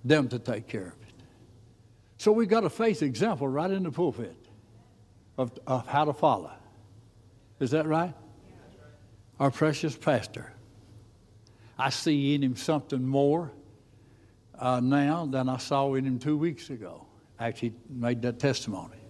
[0.03, 1.02] them to take care of.
[2.23, 4.37] So we've got a faith example right in the pulpit
[5.37, 6.53] of, of how to follow.
[7.59, 8.13] Is that right?
[9.41, 10.53] Our precious pastor.
[11.77, 13.51] I see in him something more
[14.57, 17.05] uh, now than I saw in him two weeks ago.
[17.41, 19.01] Actually, made that testimony.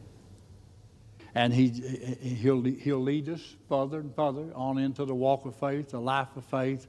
[1.35, 5.89] And he, he'll, he'll lead us further and further on into the walk of faith,
[5.89, 6.87] the life of faith,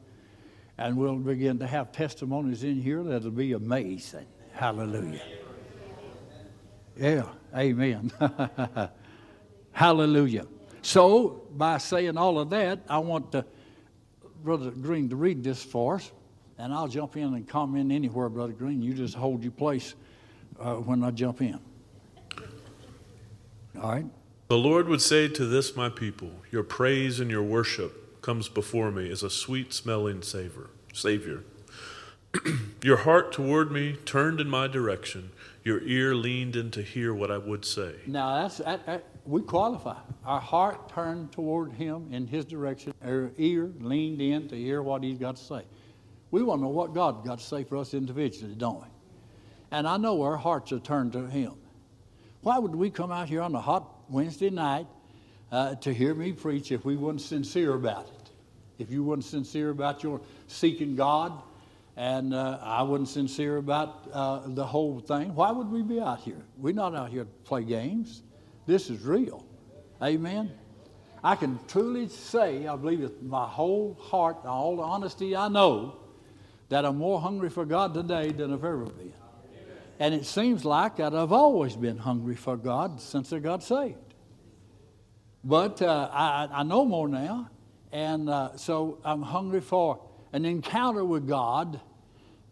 [0.78, 4.24] and we'll begin to have testimonies in here that'll be amazing.
[4.54, 5.20] Hallelujah.
[6.96, 7.24] Yeah,
[7.56, 8.12] amen.
[9.72, 10.46] Hallelujah.
[10.82, 13.44] So, by saying all of that, I want to,
[14.42, 16.12] Brother Green to read this for us,
[16.58, 18.82] and I'll jump in and comment anywhere, Brother Green.
[18.82, 19.94] You just hold your place
[20.60, 21.58] uh, when I jump in.
[23.80, 24.06] All right?
[24.48, 28.90] The Lord would say to this, my people, Your praise and your worship comes before
[28.90, 31.42] me as a sweet smelling savor, Savior.
[32.82, 35.30] your heart toward me turned in my direction.
[35.64, 37.94] Your ear leaned in to hear what I would say.
[38.06, 39.96] Now, that's, that, that, we qualify.
[40.24, 42.94] Our heart turned toward Him in His direction.
[43.02, 45.62] Our ear leaned in to hear what He's got to say.
[46.30, 48.88] We want to know what God got to say for us individually, don't we?
[49.70, 51.54] And I know our hearts are turned to Him.
[52.42, 54.86] Why would we come out here on a hot Wednesday night
[55.54, 58.30] uh, to hear me preach if we weren't sincere about it.
[58.78, 61.32] If you weren't sincere about your seeking God,
[61.96, 66.20] and uh, I wasn't sincere about uh, the whole thing, why would we be out
[66.20, 66.42] here?
[66.56, 68.22] We're not out here to play games.
[68.66, 69.44] This is real.
[70.02, 70.52] Amen.
[71.22, 75.96] I can truly say, I believe with my whole heart, all the honesty I know,
[76.68, 79.12] that I'm more hungry for God today than I've ever been.
[80.00, 83.98] And it seems like that I've always been hungry for God since I got saved.
[85.44, 87.50] But uh, I, I, know more now,
[87.92, 90.00] and uh, so I'm hungry for
[90.34, 91.80] an encounter with God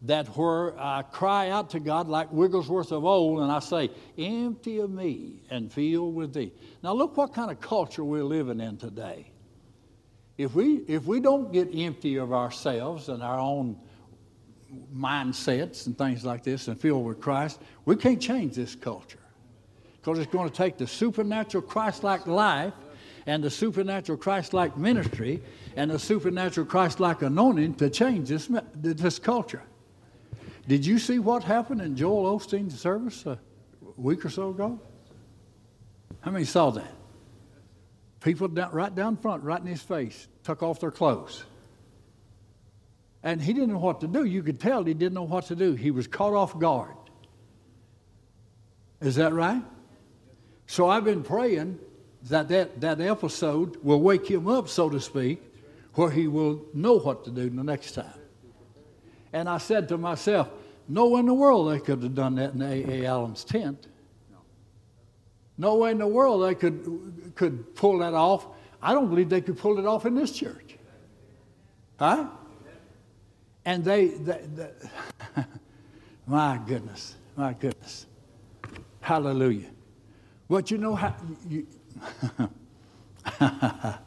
[0.03, 4.79] that where I cry out to God like Wigglesworth of old and I say, Empty
[4.79, 6.53] of me and fill with thee.
[6.85, 9.33] Now, look what kind of culture we're living in today.
[10.38, 13.77] If we, if we don't get empty of ourselves and our own
[14.95, 19.18] mindsets and things like this and filled with Christ, we can't change this culture
[19.97, 22.75] because it's going to take the supernatural Christ like life
[23.26, 25.42] and the supernatural Christ like ministry
[25.76, 29.62] and the supernatural Christ like anointing to change this, this culture.
[30.68, 33.38] Did you see what happened in Joel Osteen's service a
[33.96, 34.80] week or so ago?
[36.20, 36.92] How many saw that?
[38.20, 41.44] People down, right down front, right in his face, took off their clothes.
[43.24, 44.24] And he didn't know what to do.
[44.24, 45.74] You could tell he didn't know what to do.
[45.74, 46.94] He was caught off guard.
[49.00, 49.62] Is that right?
[50.66, 51.78] So I've been praying
[52.28, 55.42] that, that that episode will wake him up, so to speak,
[55.94, 58.18] where he will know what to do the next time.
[59.32, 60.48] And I said to myself,
[60.88, 63.06] no way in the world they could have done that in A.A.
[63.06, 63.87] Allen's tent.
[65.58, 68.46] No way in the world they could, could pull that off.
[68.80, 70.76] I don't believe they could pull it off in this church.
[71.98, 72.28] Huh?
[73.64, 74.70] And they, they, they
[76.26, 78.06] my goodness, my goodness.
[79.00, 79.70] Hallelujah.
[80.48, 81.14] But you know how
[81.48, 81.66] you,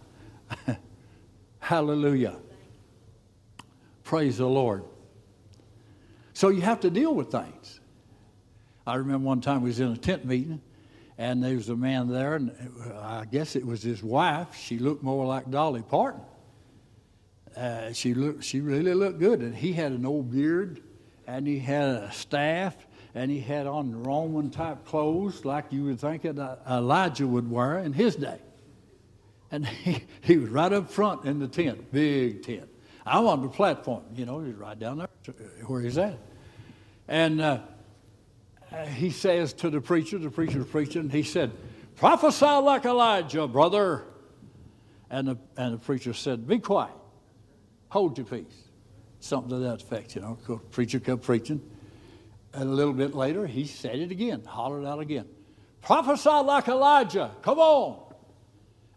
[1.60, 2.38] Hallelujah.
[4.04, 4.84] Praise the Lord.
[6.34, 7.80] So you have to deal with things.
[8.86, 10.62] I remember one time we was in a tent meeting,
[11.18, 12.52] and there was a man there, and
[13.02, 14.56] I guess it was his wife.
[14.56, 16.22] She looked more like Dolly Parton.
[17.58, 20.82] Uh, she looked, she really looked good, and he had an old beard,
[21.26, 22.76] and he had a staff,
[23.16, 27.80] and he had on Roman type clothes like you would think uh, Elijah would wear
[27.80, 28.40] in his day.
[29.50, 32.70] And he, he was right up front in the tent, big tent.
[33.06, 35.32] I'm on the platform, you know, he's right down there uh,
[35.66, 36.20] where he's at.
[37.08, 37.60] And uh,
[38.72, 41.52] uh, he says to the preacher, the preacher's preaching, he said,
[41.96, 44.04] Prophesy like Elijah, brother.
[45.10, 46.92] And the, and the preacher said, Be quiet,
[47.90, 48.64] hold your peace.
[49.22, 50.38] Something to that effect, you know.
[50.48, 51.62] The preacher kept preaching.
[52.56, 55.26] And a little bit later, he said it again, hollered out again.
[55.82, 58.02] Prophesy like Elijah, come on.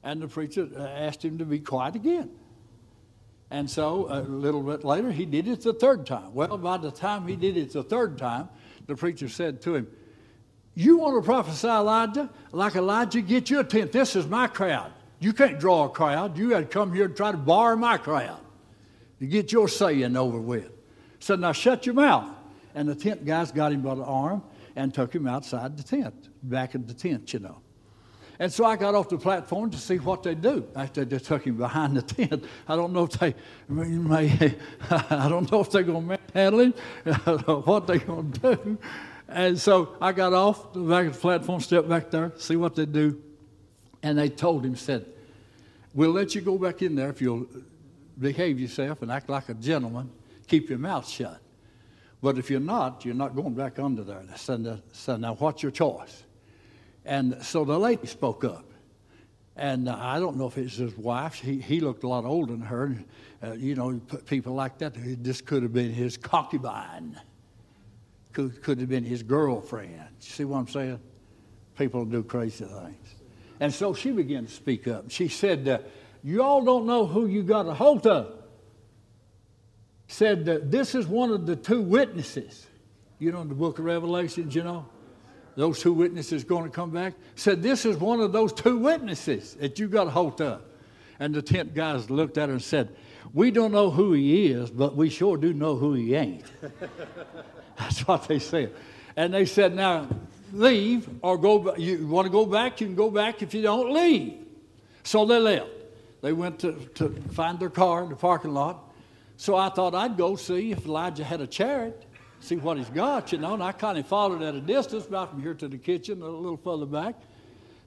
[0.04, 2.30] And the preacher uh, asked him to be quiet again.
[3.50, 6.32] And so a little bit later, he did it the third time.
[6.34, 8.48] Well, by the time he did it the third time,
[8.86, 9.88] the preacher said to him,
[10.74, 12.30] You want to prophesy Elijah?
[12.52, 13.90] Like Elijah, get you a tent.
[13.90, 14.92] This is my crowd.
[15.18, 16.38] You can't draw a crowd.
[16.38, 18.40] You got to come here and try to bar my crowd
[19.18, 20.70] to get your saying over with.
[21.18, 22.37] So now shut your mouth.
[22.78, 24.40] And the tent guys got him by the arm
[24.76, 27.58] and took him outside the tent, back of the tent, you know.
[28.38, 30.64] And so I got off the platform to see what they do.
[30.76, 33.34] After they took him behind the tent, I don't know if they
[33.68, 34.54] may,
[34.90, 36.72] I don't know if they're going to manhandle him,
[37.64, 38.78] what they're going to do.
[39.28, 42.76] And so I got off the back of the platform, stepped back there, see what
[42.76, 43.20] they do.
[44.04, 45.04] And they told him, said,
[45.94, 47.48] we'll let you go back in there if you'll
[48.20, 50.12] behave yourself and act like a gentleman,
[50.46, 51.40] keep your mouth shut.
[52.20, 54.24] But if you're not, you're not going back under there.
[54.36, 56.24] So, so now what's your choice?
[57.04, 58.64] And so the lady spoke up.
[59.56, 61.34] And uh, I don't know if it's his wife.
[61.34, 62.96] He, he looked a lot older than her.
[63.42, 64.94] Uh, you know, people like that.
[65.22, 67.20] This could have been his concubine.
[68.32, 69.94] Could, could have been his girlfriend.
[70.20, 71.00] You see what I'm saying?
[71.76, 73.14] People do crazy things.
[73.60, 75.10] And so she began to speak up.
[75.10, 75.78] She said, uh,
[76.22, 78.37] You all don't know who you got a hold of.
[80.08, 82.66] Said, uh, This is one of the two witnesses.
[83.18, 84.86] You know, in the book of Revelations, you know?
[85.58, 87.14] those two witnesses going to come back?
[87.34, 90.62] Said, This is one of those two witnesses that you got a hold of.
[91.18, 92.94] And the tent guys looked at her and said,
[93.34, 96.44] We don't know who he is, but we sure do know who he ain't.
[97.76, 98.72] That's what they said.
[99.16, 100.08] And they said, Now
[100.52, 101.74] leave or go.
[101.74, 102.80] You want to go back?
[102.80, 104.34] You can go back if you don't leave.
[105.02, 105.70] So they left.
[106.20, 108.87] They went to, to find their car in the parking lot.
[109.38, 112.04] So I thought I'd go see if Elijah had a chariot
[112.40, 113.54] see what he's got, you know.
[113.54, 116.26] And I kind of followed at a distance, about from here to the kitchen, a
[116.26, 117.14] little further back,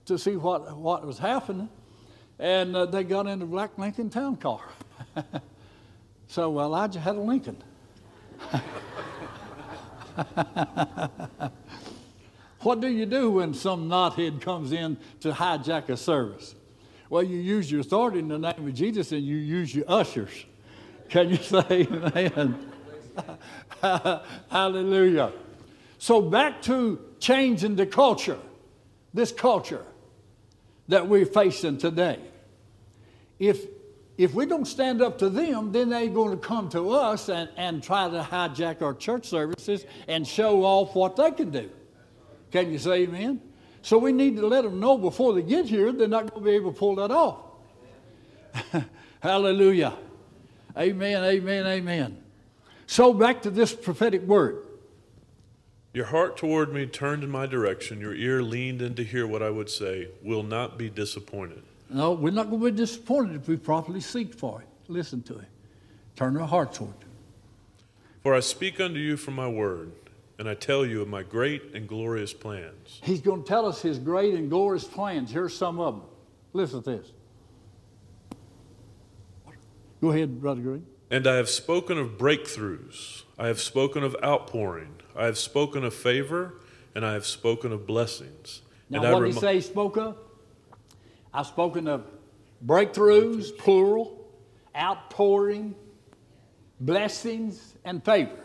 [0.06, 1.70] to see what, what was happening.
[2.40, 4.62] And uh, they got in the black Lincoln town car.
[6.28, 7.58] so Elijah had a Lincoln.
[12.62, 16.56] what do you do when some knothead comes in to hijack a service?
[17.10, 20.46] Well, you use your authority in the name of Jesus and you use your ushers.
[21.12, 22.72] Can you say amen?
[24.50, 25.34] Hallelujah.
[26.00, 28.40] So back to changing the culture,
[29.14, 29.86] this culture
[30.88, 32.20] that we're facing today.
[33.38, 33.66] If
[34.18, 37.50] if we don't stand up to them, then they're going to come to us and,
[37.58, 41.70] and try to hijack our church services and show off what they can do.
[42.52, 43.42] Can you say amen?
[43.82, 46.50] So we need to let them know before they get here they're not going to
[46.52, 47.40] be able to pull that off.
[49.22, 49.98] Hallelujah.
[50.78, 52.18] Amen, amen, amen.
[52.88, 54.66] So back to this prophetic word.
[55.94, 59.44] Your heart toward me turned in my direction, your ear leaned in to hear what
[59.44, 61.64] I would say, will not be disappointed.
[61.90, 65.38] No, we're not going to be disappointed if we properly seek for it, listen to
[65.38, 65.48] it,
[66.16, 67.08] turn our heart toward it.
[68.24, 69.92] For I speak unto you from my word,
[70.40, 73.02] and I tell you of my great and glorious plans.
[73.04, 75.30] He's going to tell us his great and glorious plans.
[75.32, 76.04] Here's some of them.
[76.54, 77.12] Listen to this.
[80.02, 80.86] Go ahead, Brother Green.
[81.12, 83.24] And I have spoken of breakthroughs.
[83.38, 84.96] I have spoken of outpouring.
[85.16, 86.56] I have spoken of favor,
[86.96, 88.62] and I have spoken of blessings.
[88.90, 90.18] Now, and what did he say he spoke of?
[91.34, 92.06] I've spoken of
[92.66, 94.28] breakthroughs, plural,
[94.76, 95.76] outpouring,
[96.80, 98.40] blessings, and favor.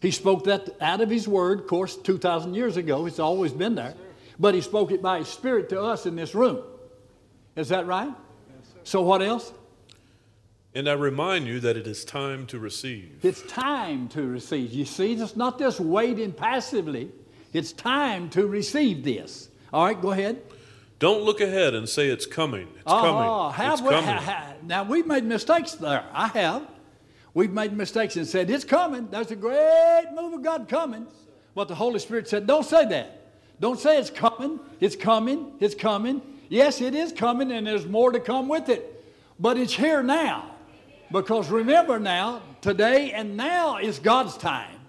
[0.00, 3.06] He spoke that out of his word, of course, 2,000 years ago.
[3.06, 3.94] It's always been there.
[4.38, 6.62] But he spoke it by his spirit to us in this room.
[7.56, 8.12] Is that right?
[8.82, 9.52] so, what else?
[10.74, 13.20] And I remind you that it is time to receive.
[13.22, 14.72] It's time to receive.
[14.72, 17.10] You see, it's not just waiting passively,
[17.52, 19.48] it's time to receive this.
[19.72, 20.42] All right, go ahead.
[20.98, 22.68] Don't look ahead and say it's coming.
[22.74, 23.52] It's uh coming.
[23.52, 24.10] Have it's we, coming.
[24.10, 26.04] Ha, ha, now, we've made mistakes there.
[26.12, 26.66] I have.
[27.34, 29.08] We've made mistakes and said, It's coming.
[29.10, 31.06] There's a great move of God coming.
[31.54, 33.20] But the Holy Spirit said, Don't say that.
[33.60, 34.58] Don't say it's coming.
[34.80, 35.52] It's coming.
[35.60, 36.22] It's coming.
[36.48, 39.04] Yes, it is coming, and there's more to come with it.
[39.38, 40.53] But it's here now.
[41.14, 44.80] Because remember now, today and now is God's time.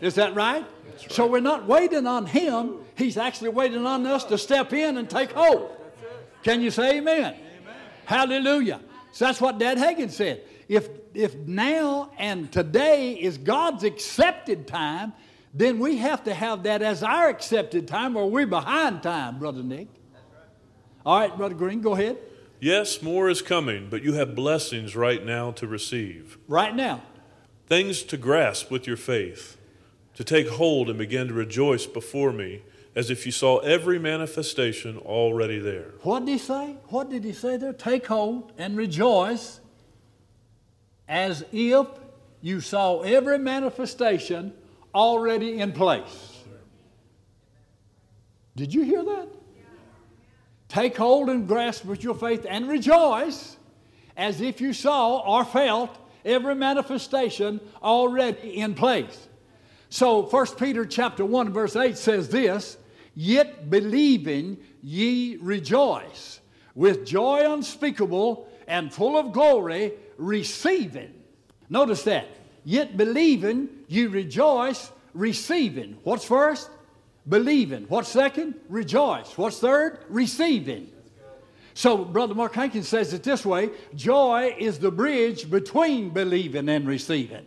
[0.00, 0.62] Is that right?
[0.62, 1.10] right?
[1.10, 5.10] So we're not waiting on Him, He's actually waiting on us to step in and
[5.10, 5.76] take hold.
[6.44, 7.34] Can you say amen?
[7.34, 7.74] amen?
[8.04, 8.82] Hallelujah.
[9.10, 10.42] So that's what Dad Hagin said.
[10.68, 15.12] if, if now and today is God's accepted time,
[15.52, 19.64] then we have to have that as our accepted time or we're behind time, Brother
[19.64, 19.88] Nick.
[21.04, 22.16] All right, Brother Green, go ahead.
[22.64, 26.38] Yes, more is coming, but you have blessings right now to receive.
[26.48, 27.02] Right now.
[27.66, 29.58] Things to grasp with your faith,
[30.14, 32.62] to take hold and begin to rejoice before me
[32.96, 35.92] as if you saw every manifestation already there.
[36.04, 36.76] What did he say?
[36.86, 37.74] What did he say there?
[37.74, 39.60] Take hold and rejoice
[41.06, 41.86] as if
[42.40, 44.54] you saw every manifestation
[44.94, 46.38] already in place.
[48.56, 49.28] Did you hear that?
[50.74, 53.56] Take hold and grasp with your faith and rejoice
[54.16, 59.28] as if you saw or felt every manifestation already in place.
[59.88, 62.76] So 1 Peter chapter 1 verse 8 says this,
[63.14, 66.40] yet believing ye rejoice
[66.74, 71.14] with joy unspeakable and full of glory receiving.
[71.70, 72.26] Notice that.
[72.64, 75.98] Yet believing you rejoice receiving.
[76.02, 76.68] What's first?
[77.28, 77.84] Believing.
[77.88, 78.54] What's second?
[78.68, 79.36] Rejoice.
[79.38, 79.98] What's third?
[80.08, 80.90] Receiving.
[81.72, 86.86] So, Brother Mark Hankins says it this way joy is the bridge between believing and
[86.86, 87.46] receiving.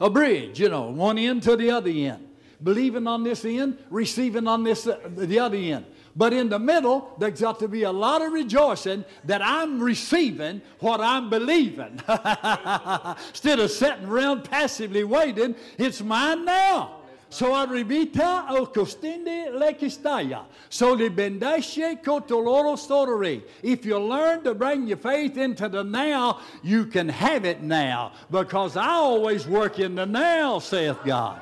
[0.00, 2.28] A bridge, you know, one end to the other end.
[2.62, 5.84] Believing on this end, receiving on this uh, the other end.
[6.14, 10.62] But in the middle, there's got to be a lot of rejoicing that I'm receiving
[10.78, 12.00] what I'm believing.
[13.28, 16.95] Instead of sitting around passively waiting, it's mine now.
[17.36, 20.46] So arrivita o costinde lekistaya.
[20.70, 23.44] So li bendashe kotoloro story.
[23.62, 28.12] If you learn to bring your faith into the now, you can have it now.
[28.30, 31.38] Because I always work in the now, saith God.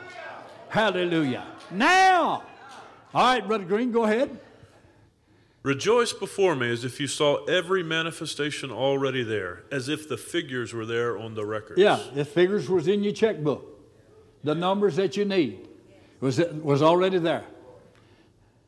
[0.68, 1.47] Hallelujah.
[1.70, 2.42] Now.
[3.14, 4.36] All right, Brother Green, go ahead.
[5.62, 10.74] Rejoice before me as if you saw every manifestation already there, as if the figures
[10.74, 11.78] were there on the records.
[11.78, 13.64] Yeah, the figures was in your checkbook.
[14.42, 15.68] The numbers that you need
[16.25, 17.45] was, was already there.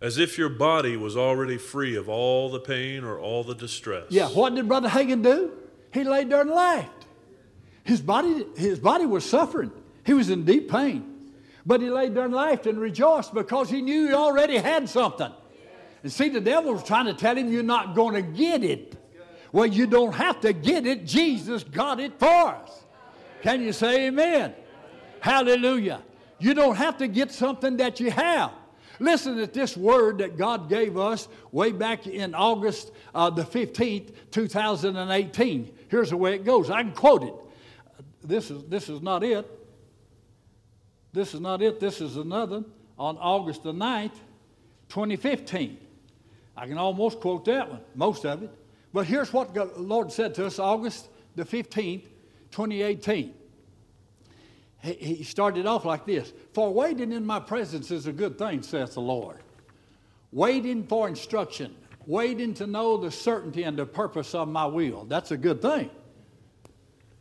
[0.02, 4.04] As if your body was already free of all the pain or all the distress.
[4.10, 5.52] Yeah, what did Brother Hagin do?
[5.90, 7.06] He laid there and laughed.
[7.82, 9.72] His body, his body was suffering.
[10.04, 11.32] He was in deep pain.
[11.64, 15.32] But he laid there and laughed and rejoiced because he knew he already had something.
[16.02, 19.02] And see, the devil was trying to tell him you're not going to get it.
[19.50, 21.06] Well, you don't have to get it.
[21.06, 22.84] Jesus got it for us.
[23.40, 24.52] Can you say amen?
[25.20, 26.02] Hallelujah.
[26.38, 28.52] You don't have to get something that you have.
[28.98, 34.12] Listen to this word that God gave us way back in August uh, the 15th,
[34.30, 35.74] 2018.
[35.88, 36.70] Here's the way it goes.
[36.70, 37.34] I can quote it.
[38.22, 39.48] This is, this is not it.
[41.12, 41.78] This is not it.
[41.78, 42.64] This is another
[42.98, 44.14] on August the 9th,
[44.88, 45.78] 2015.
[46.56, 48.50] I can almost quote that one, most of it.
[48.92, 52.04] But here's what the Lord said to us August the 15th,
[52.50, 53.34] 2018.
[54.86, 58.94] He started off like this For waiting in my presence is a good thing, saith
[58.94, 59.38] the Lord.
[60.32, 61.74] Waiting for instruction,
[62.06, 65.04] waiting to know the certainty and the purpose of my will.
[65.04, 65.90] That's a good thing.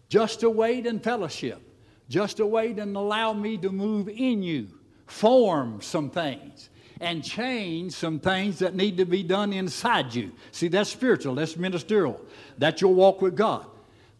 [0.10, 1.62] Just to wait in fellowship,
[2.10, 4.68] just to wait and allow me to move in you,
[5.08, 6.70] form some things
[7.02, 10.32] and change some things that need to be done inside you.
[10.52, 12.22] See, that's spiritual, that's ministerial,
[12.58, 13.66] that's your walk with God.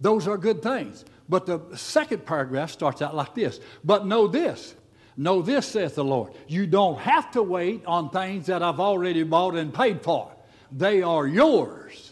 [0.02, 1.06] Those are good things.
[1.28, 4.76] But the second paragraph starts out like this But know this.
[5.18, 6.34] Know this, saith the Lord.
[6.48, 10.30] You don't have to wait on things that I've already bought and paid for.
[10.72, 12.12] They are yours.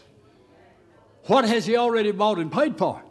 [1.26, 3.02] What has He already bought and paid for?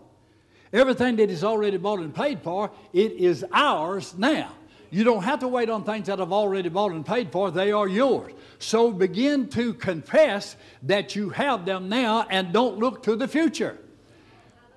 [0.72, 4.51] Everything that He's already bought and paid for, it is ours now.
[4.89, 7.72] You don't have to wait on things that I've already bought and paid for, they
[7.72, 8.32] are yours.
[8.58, 13.78] So begin to confess that you have them now and don't look to the future.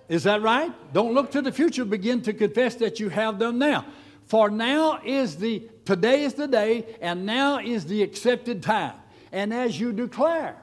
[0.09, 0.73] Is that right?
[0.93, 3.87] Don't look to the future, begin to confess that you have them now.
[4.27, 8.95] For now is the, today is the day, and now is the accepted time.
[9.33, 10.57] And as you declare,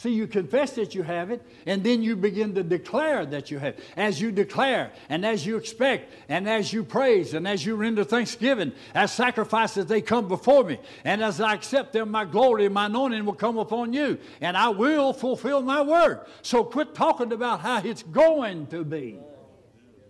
[0.00, 3.58] See, you confess that you have it, and then you begin to declare that you
[3.58, 3.84] have it.
[3.98, 8.02] As you declare, and as you expect, and as you praise, and as you render
[8.02, 12.72] thanksgiving, as sacrifices they come before me, and as I accept them, my glory and
[12.72, 16.20] my anointing will come upon you, and I will fulfill my word.
[16.40, 19.18] So quit talking about how it's going to be.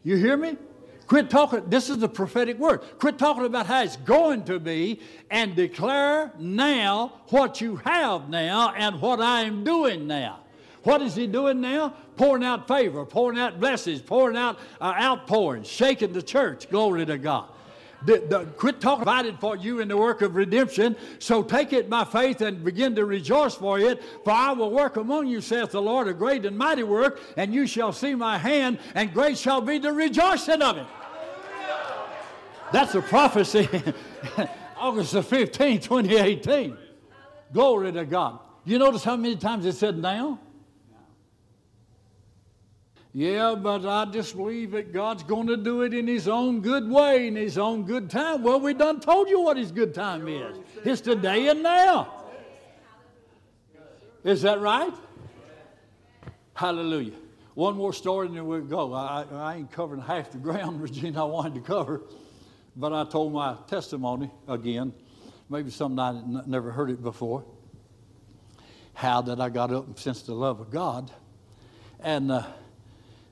[0.05, 0.57] You hear me?
[1.11, 2.83] Quit talking, this is the prophetic word.
[3.01, 8.73] Quit talking about how it's going to be and declare now what you have now
[8.77, 10.39] and what I am doing now.
[10.85, 11.95] What is he doing now?
[12.15, 16.71] Pouring out favor, pouring out blessings, pouring out uh, outpourings, shaking the church.
[16.71, 17.49] Glory to God.
[18.07, 20.95] The, the, quit talking about it for you in the work of redemption.
[21.19, 24.01] So take it by faith and begin to rejoice for it.
[24.23, 27.53] For I will work among you, saith the Lord, a great and mighty work, and
[27.53, 30.87] you shall see my hand, and great shall be the rejoicing of it.
[32.73, 33.69] That's a prophecy.
[34.77, 36.77] August the 15th, 2018.
[37.53, 38.39] Glory to God.
[38.65, 40.39] You notice how many times it said now?
[43.13, 46.89] Yeah, but I just believe that God's going to do it in His own good
[46.89, 48.43] way, in His own good time.
[48.45, 50.57] Well, we done told you what His good time is.
[50.85, 52.15] It's today and now.
[54.23, 54.93] Is that right?
[56.55, 57.15] Hallelujah.
[57.55, 58.93] One more story and then we'll go.
[58.93, 62.03] I, I ain't covering half the ground, Regina, I wanted to cover,
[62.81, 64.95] but I told my testimony again.
[65.51, 67.45] Maybe I n- never heard it before.
[68.95, 71.11] How that I got up and sensed the love of God.
[72.03, 72.45] And uh,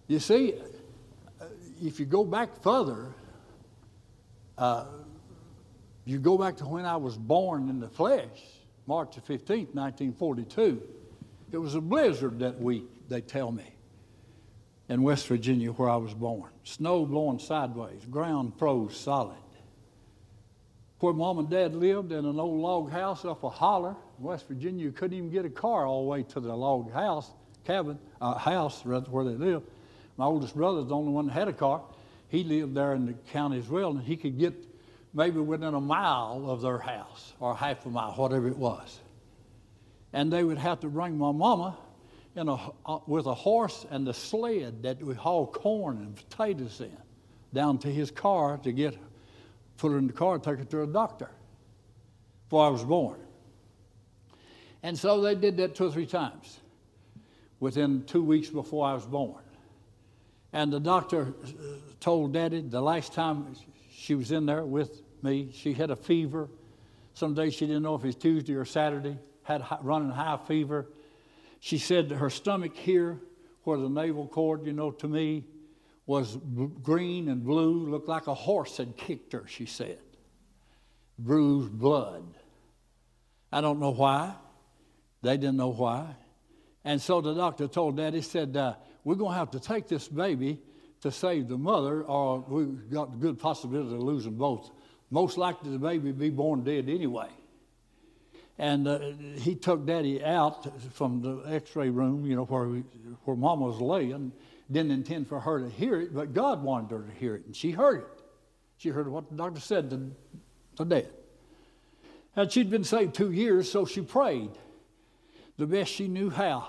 [0.07, 0.55] you see,
[1.82, 3.14] if you go back further,
[4.59, 4.84] uh,
[6.05, 8.26] you go back to when I was born in the flesh,
[8.86, 10.82] March the 15th, 1942.
[11.53, 13.64] It was a blizzard that week, they tell me,
[14.89, 16.51] in West Virginia where I was born.
[16.64, 19.36] Snow blowing sideways, ground froze solid.
[21.01, 24.49] Where mom and dad lived in an old log house up a holler in West
[24.49, 27.30] Virginia, you couldn't even get a car all the way to the log house,
[27.64, 29.66] cabin, uh, house, rather, where they lived.
[30.16, 31.82] My oldest brother's the only one that had a car.
[32.28, 34.55] He lived there in the county as well, and he could get
[35.14, 38.99] maybe within a mile of their house or half a mile, whatever it was.
[40.12, 41.76] And they would have to bring my mama
[42.39, 42.55] in a,
[42.86, 46.97] uh, with a horse and a sled that we haul corn and potatoes in
[47.53, 48.97] down to his car to get
[49.76, 51.28] put her in the car and take her to a doctor
[52.45, 53.18] before I was born.
[54.82, 56.61] And so they did that two or three times
[57.59, 59.43] within two weeks before I was born.
[60.53, 61.49] And the doctor uh,
[61.99, 63.55] told Daddy the last time
[63.91, 66.49] she was in there with me, she had a fever.
[67.14, 70.86] Some days she didn't know if it was Tuesday or Saturday, had running high fever.
[71.61, 73.20] She said her stomach here,
[73.64, 75.44] where the navel cord, you know, to me,
[76.06, 79.98] was b- green and blue, looked like a horse had kicked her, she said.
[81.18, 82.24] Bruised blood.
[83.52, 84.34] I don't know why.
[85.22, 86.14] They didn't know why.
[86.84, 90.09] And so the doctor told Daddy, said, uh, we're going to have to take this
[90.09, 90.61] baby
[91.00, 94.70] to save the mother, or we've got a good possibility of losing both.
[95.11, 97.28] Most likely the baby be born dead anyway.
[98.59, 98.98] And uh,
[99.36, 102.80] he took Daddy out from the X-ray room, you know, where we,
[103.24, 104.32] where Mama was laying.
[104.70, 107.56] Didn't intend for her to hear it, but God wanted her to hear it, and
[107.56, 108.22] she heard it.
[108.76, 110.11] She heard what the doctor said to,
[110.76, 111.09] to Dad.
[112.36, 114.50] And she'd been saved two years, so she prayed
[115.56, 116.68] the best she knew how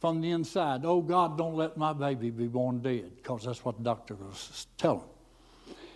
[0.00, 0.84] from the inside.
[0.84, 4.66] Oh, God, don't let my baby be born dead, because that's what the doctor was
[4.78, 5.02] telling.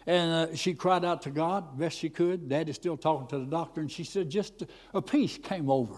[0.09, 2.49] And uh, she cried out to God best she could.
[2.49, 5.95] Daddy's still talking to the doctor, and she said, just a peace came over.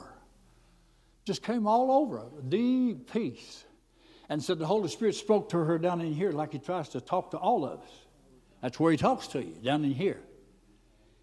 [1.25, 3.65] Just came all over deep peace.
[4.29, 7.01] And said the Holy Spirit spoke to her down in here like he tries to
[7.01, 7.89] talk to all of us.
[8.61, 10.21] That's where he talks to you, down in here.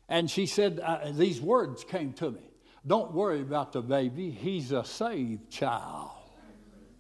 [0.10, 2.42] And she said, uh, These words came to me.
[2.86, 6.12] Don't worry about the baby, he's a saved child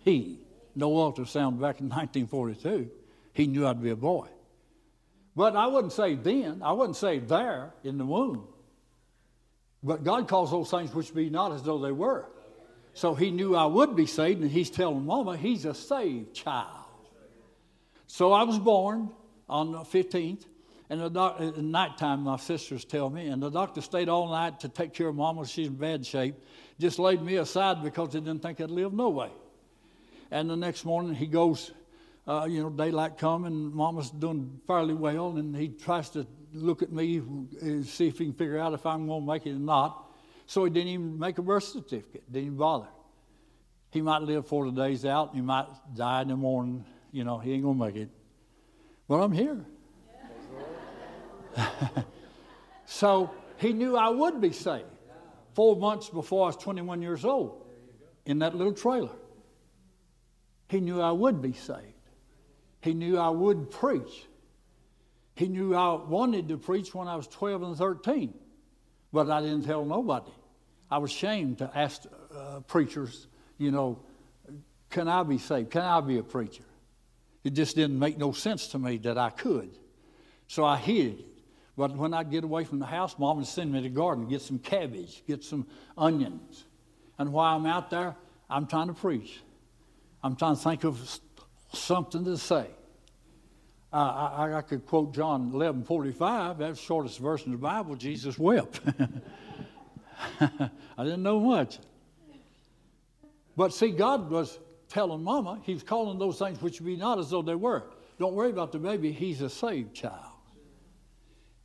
[0.07, 0.39] he,
[0.73, 2.89] no ultrasound back in 1942,
[3.33, 4.27] he knew I'd be a boy.
[5.37, 6.63] But I wasn't saved then.
[6.63, 8.47] I wasn't saved there in the womb.
[9.83, 12.25] But God calls those things which be not as though they were.
[12.95, 16.85] So he knew I would be saved, and he's telling Mama he's a saved child.
[18.07, 19.11] So I was born
[19.47, 20.45] on the 15th,
[20.89, 24.61] and the doc- at nighttime, my sisters tell me, and the doctor stayed all night
[24.61, 25.45] to take care of Mama.
[25.45, 26.33] She's in bad shape.
[26.79, 29.29] Just laid me aside because they didn't think I'd live no way.
[30.31, 31.71] And the next morning he goes,
[32.27, 36.81] uh, you know, daylight come and Mama's doing fairly well, and he tries to look
[36.81, 37.17] at me
[37.61, 40.11] and see if he can figure out if I'm going to make it or not.
[40.45, 42.23] So he didn't even make a birth certificate.
[42.31, 42.87] Didn't even bother.
[43.91, 45.33] He might live 40 days out.
[45.33, 46.85] He might die in the morning.
[47.11, 48.09] You know, he ain't going to make it.
[49.07, 49.65] But I'm here.
[52.85, 54.85] so he knew I would be saved
[55.53, 57.65] four months before I was 21 years old
[58.25, 59.15] in that little trailer.
[60.69, 61.96] He knew I would be saved.
[62.81, 64.27] He knew I would preach.
[65.35, 68.33] He knew I wanted to preach when I was 12 and 13,
[69.13, 70.31] but I didn't tell nobody.
[70.89, 72.03] I was ashamed to ask
[72.35, 73.99] uh, preachers, you know,
[74.89, 75.71] can I be saved?
[75.71, 76.63] Can I be a preacher?
[77.43, 79.69] It just didn't make no sense to me that I could.
[80.47, 81.25] So I hid it.
[81.77, 84.27] But when I get away from the house, mom would send me to the garden,
[84.27, 86.65] get some cabbage, get some onions.
[87.19, 88.15] And while I'm out there,
[88.49, 89.39] I'm trying to preach.
[90.23, 91.19] I'm trying to think of
[91.73, 92.67] something to say.
[93.91, 96.57] Uh, I, I, could quote John 11 45.
[96.57, 97.95] That's the shortest verse in the Bible.
[97.95, 98.81] Jesus wept.
[100.41, 101.79] I didn't know much.
[103.55, 104.59] But see, God was
[104.89, 107.83] telling Mama, He was calling those things which be not as though they were.
[108.19, 110.33] Don't worry about the baby, he's a saved child.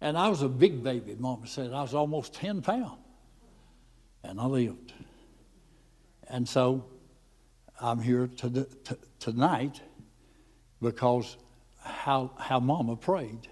[0.00, 1.72] And I was a big baby, Mama said.
[1.72, 2.98] I was almost 10 pounds.
[4.24, 4.92] And I lived.
[6.28, 6.84] And so
[7.80, 9.80] I'm here to to, tonight
[10.82, 11.36] because
[11.78, 13.48] how, how Mama prayed.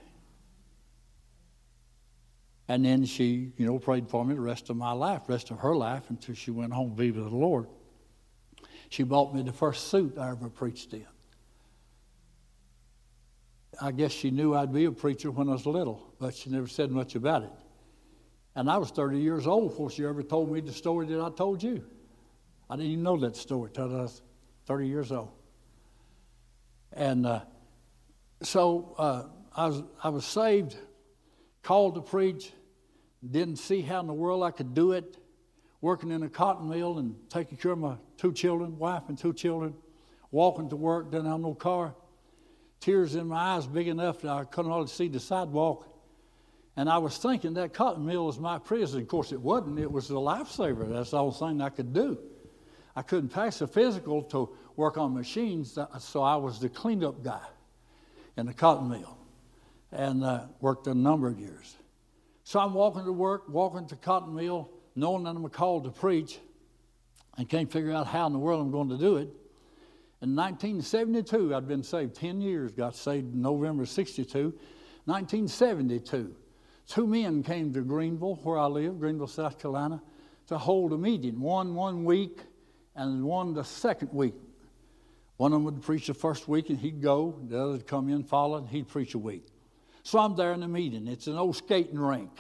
[2.69, 5.59] And then she, you know, prayed for me the rest of my life, rest of
[5.61, 7.67] her life, until she went home to be with the Lord.
[8.91, 11.07] She bought me the first suit I ever preached in.
[13.81, 16.67] I guess she knew I'd be a preacher when I was little, but she never
[16.67, 17.53] said much about it.
[18.57, 21.31] And I was 30 years old before she ever told me the story that I
[21.31, 21.85] told you.
[22.69, 24.23] I didn't even know that story until I was
[24.67, 25.31] 30 years old.
[26.93, 27.41] And uh,
[28.43, 29.25] so uh,
[29.57, 30.77] I, was, I was saved,
[31.63, 32.53] called to preach,
[33.29, 35.17] didn't see how in the world I could do it,
[35.81, 39.33] working in a cotton mill and taking care of my two children, wife and two
[39.33, 39.75] children,
[40.31, 41.95] walking to work, didn't have no car,
[42.81, 45.87] tears in my eyes big enough that I couldn't hardly see the sidewalk.
[46.77, 49.03] And I was thinking that cotton mill was my prison.
[49.03, 49.79] Of course, it wasn't.
[49.79, 50.91] It was a lifesaver.
[50.91, 52.19] That's the only thing I could do.
[52.97, 57.45] I couldn't pass the physical to work on machines, so I was the cleanup guy
[58.39, 59.19] in the cotton mill
[59.93, 61.77] and uh, worked a number of years.
[62.45, 66.39] So I'm walking to work, walking to cotton mill, knowing that I'm called to preach,
[67.37, 69.29] and can't figure out how in the world I'm going to do it.
[70.23, 74.55] In 1972, I'd been saved 10 years, got saved in November 62.
[75.05, 76.35] 1972,
[76.87, 80.03] two men came to Greenville, where I live, Greenville, South Carolina,
[80.47, 81.39] to hold a meeting.
[81.39, 82.41] One one week
[82.97, 84.35] and one the second week.
[85.41, 88.11] One of them would preach the first week and he'd go, the other would come
[88.11, 89.47] in, follow, and he'd preach a week.
[90.03, 91.09] So I'm there in the meeting.
[91.09, 92.31] It's an old skating rink,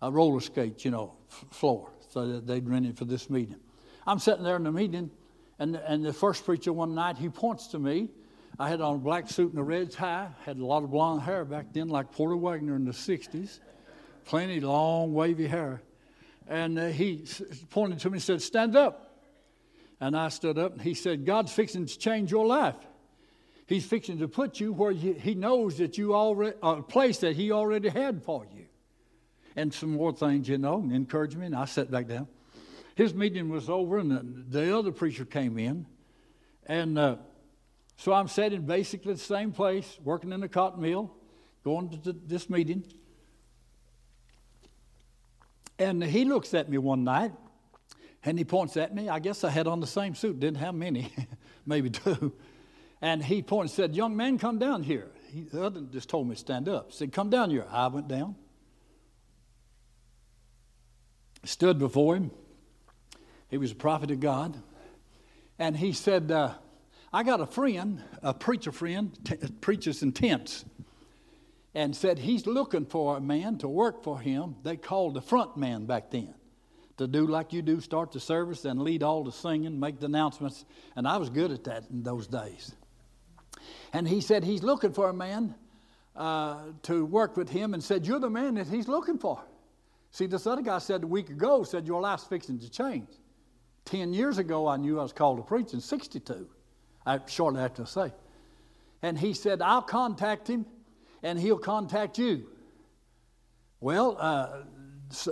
[0.00, 1.16] a roller skate, you know,
[1.50, 1.90] floor.
[2.10, 3.56] So they'd rent it for this meeting.
[4.06, 5.10] I'm sitting there in the meeting,
[5.58, 8.10] and, and the first preacher one night, he points to me.
[8.60, 11.22] I had on a black suit and a red tie, had a lot of blonde
[11.22, 13.58] hair back then, like Porter Wagoner in the 60s,
[14.24, 15.82] plenty long, wavy hair.
[16.46, 17.26] And uh, he
[17.70, 19.11] pointed to me and said, Stand up.
[20.02, 22.74] And I stood up and he said, God's fixing to change your life.
[23.66, 27.36] He's fixing to put you where you, he knows that you already, a place that
[27.36, 28.64] he already had for you.
[29.54, 31.54] And some more things, you know, and encouragement.
[31.54, 32.26] I sat back down.
[32.96, 35.86] His meeting was over and the, the other preacher came in.
[36.66, 37.16] And uh,
[37.96, 41.14] so I'm sitting basically the same place, working in the cotton mill,
[41.62, 42.82] going to this meeting.
[45.78, 47.30] And he looks at me one night
[48.24, 49.08] and he points at me.
[49.08, 51.12] I guess I had on the same suit, didn't have many,
[51.66, 52.32] maybe two.
[53.00, 55.10] And he pointed and said, Young man, come down here.
[55.32, 56.90] He, the other just told me to stand up.
[56.90, 57.66] He said, Come down here.
[57.70, 58.36] I went down,
[61.44, 62.30] stood before him.
[63.48, 64.56] He was a prophet of God.
[65.58, 66.54] And he said, uh,
[67.12, 70.64] I got a friend, a preacher friend, t- preaches in tents,
[71.74, 74.56] and said he's looking for a man to work for him.
[74.62, 76.34] They called the front man back then
[76.98, 80.06] to do like you do, start the service and lead all the singing, make the
[80.06, 80.64] announcements.
[80.96, 82.74] And I was good at that in those days.
[83.92, 85.54] And he said he's looking for a man
[86.16, 89.42] uh, to work with him and said, You're the man that he's looking for.
[90.10, 93.08] See, this other guy said a week ago, said, Your life's fixing to change.
[93.84, 96.48] Ten years ago, I knew I was called to preach in 62,
[97.04, 98.12] I, shortly after I say.
[99.02, 100.66] And he said, I'll contact him
[101.22, 102.46] and he'll contact you.
[103.80, 104.62] Well, uh,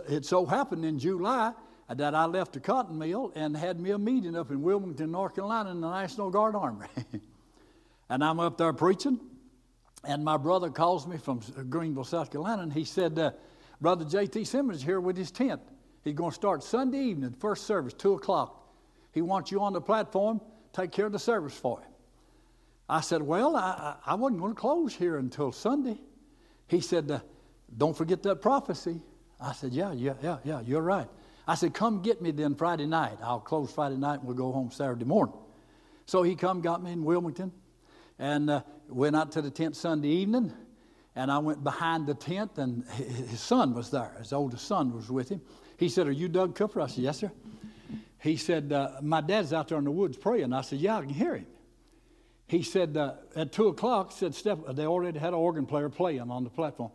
[0.09, 1.53] it so happened in July
[1.89, 5.35] that I left the cotton mill and had me a meeting up in Wilmington, North
[5.35, 6.89] Carolina, in the National Guard Armory.
[8.09, 9.19] and I'm up there preaching,
[10.05, 13.33] and my brother calls me from Greenville, South Carolina, and he said, uh,
[13.81, 14.45] Brother J.T.
[14.45, 15.61] Simmons here with his tent.
[16.05, 18.73] He's going to start Sunday evening, first service, 2 o'clock.
[19.13, 20.41] He wants you on the platform,
[20.73, 21.91] take care of the service for him.
[22.89, 25.99] I said, Well, I, I wasn't going to close here until Sunday.
[26.67, 27.21] He said, uh,
[27.77, 29.01] Don't forget that prophecy.
[29.41, 31.09] I said, Yeah, yeah, yeah, yeah, you're right.
[31.47, 33.19] I said, Come get me then Friday night.
[33.23, 35.35] I'll close Friday night and we'll go home Saturday morning.
[36.07, 37.53] So he come, got me in Wilmington,
[38.19, 40.53] and uh, went out to the tent Sunday evening.
[41.17, 44.13] And I went behind the tent, and his son was there.
[44.19, 45.41] His oldest son was with him.
[45.77, 46.81] He said, Are you Doug Cooper?
[46.81, 47.33] I said, Yes, sir.
[48.19, 50.53] He said, uh, My dad's out there in the woods praying.
[50.53, 51.47] I said, Yeah, I can hear him.
[52.47, 56.31] He said, uh, At 2 o'clock, said, Steph, they already had an organ player playing
[56.31, 56.91] on the platform,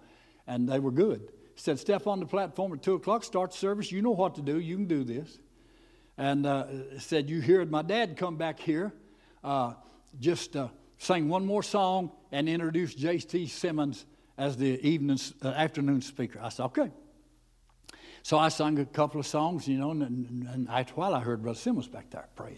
[0.47, 3.91] and they were good said, Step on the platform at 2 o'clock, start service.
[3.91, 4.59] You know what to do.
[4.59, 5.39] You can do this.
[6.17, 8.93] And uh, said, You heard my dad come back here
[9.43, 9.73] uh,
[10.19, 13.47] just uh, sing one more song and introduce J.T.
[13.47, 14.05] Simmons
[14.37, 16.39] as the evening, uh, afternoon speaker.
[16.41, 16.91] I said, okay.
[18.23, 21.19] So I sang a couple of songs, you know, and, and, and a while I
[21.19, 22.57] heard Brother Simmons back there praying.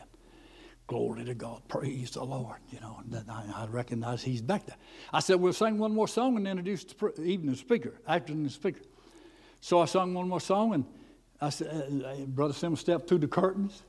[0.88, 4.77] Glory to God, praise the Lord, you know, I, recognize he's back there.
[5.11, 8.79] I said, we'll sing one more song and introduce the evening speaker, afternoon speaker.
[9.59, 10.85] So I sung one more song, and
[11.41, 13.83] I said, uh, uh, Brother Simmons stepped through the curtains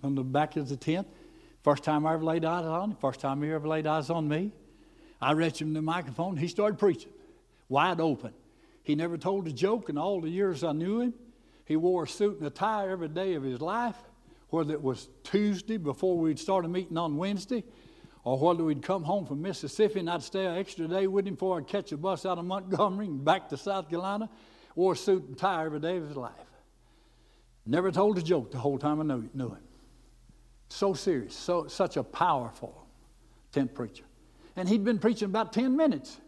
[0.00, 1.06] from the back of the tent.
[1.62, 4.26] First time I ever laid eyes on him, first time he ever laid eyes on
[4.26, 4.52] me.
[5.20, 6.38] I reached him the microphone.
[6.38, 7.12] He started preaching,
[7.68, 8.32] wide open.
[8.84, 11.14] He never told a joke in all the years I knew him.
[11.66, 13.96] He wore a suit and a tie every day of his life,
[14.50, 17.64] whether it was Tuesday before we'd start a meeting on Wednesday,
[18.24, 21.34] or whether we'd come home from Mississippi and I'd stay an extra day with him
[21.34, 24.28] before I'd catch a bus out of Montgomery and back to South Carolina.
[24.74, 26.32] Wore a suit and tie every day of his life.
[27.66, 29.62] Never told a joke the whole time I knew, knew him.
[30.68, 32.86] So serious, so such a powerful
[33.52, 34.04] tent preacher.
[34.56, 36.18] And he'd been preaching about 10 minutes.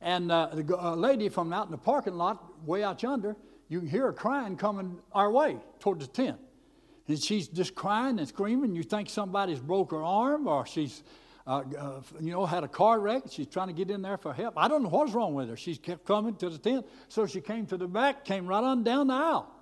[0.00, 3.36] And uh, the uh, lady from out in the parking lot, way out yonder,
[3.68, 6.38] you can hear her crying coming our way towards the tent.
[7.10, 8.76] And she's just crying and screaming.
[8.76, 11.02] You think somebody's broke her arm or she's,
[11.44, 13.24] uh, uh, you know, had a car wreck.
[13.28, 14.54] She's trying to get in there for help.
[14.56, 15.56] I don't know what's wrong with her.
[15.56, 16.86] She kept coming to the tent.
[17.08, 19.52] So she came to the back, came right on down the aisle,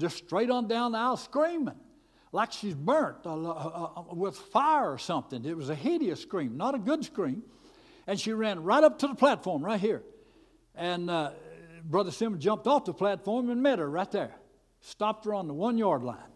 [0.00, 1.78] just straight on down the aisle screaming
[2.32, 5.44] like she's burnt uh, uh, uh, with fire or something.
[5.44, 7.42] It was a hideous scream, not a good scream.
[8.06, 10.02] And she ran right up to the platform right here.
[10.74, 11.32] And uh,
[11.84, 14.34] Brother Simmons jumped off the platform and met her right there,
[14.80, 16.31] stopped her on the one yard line.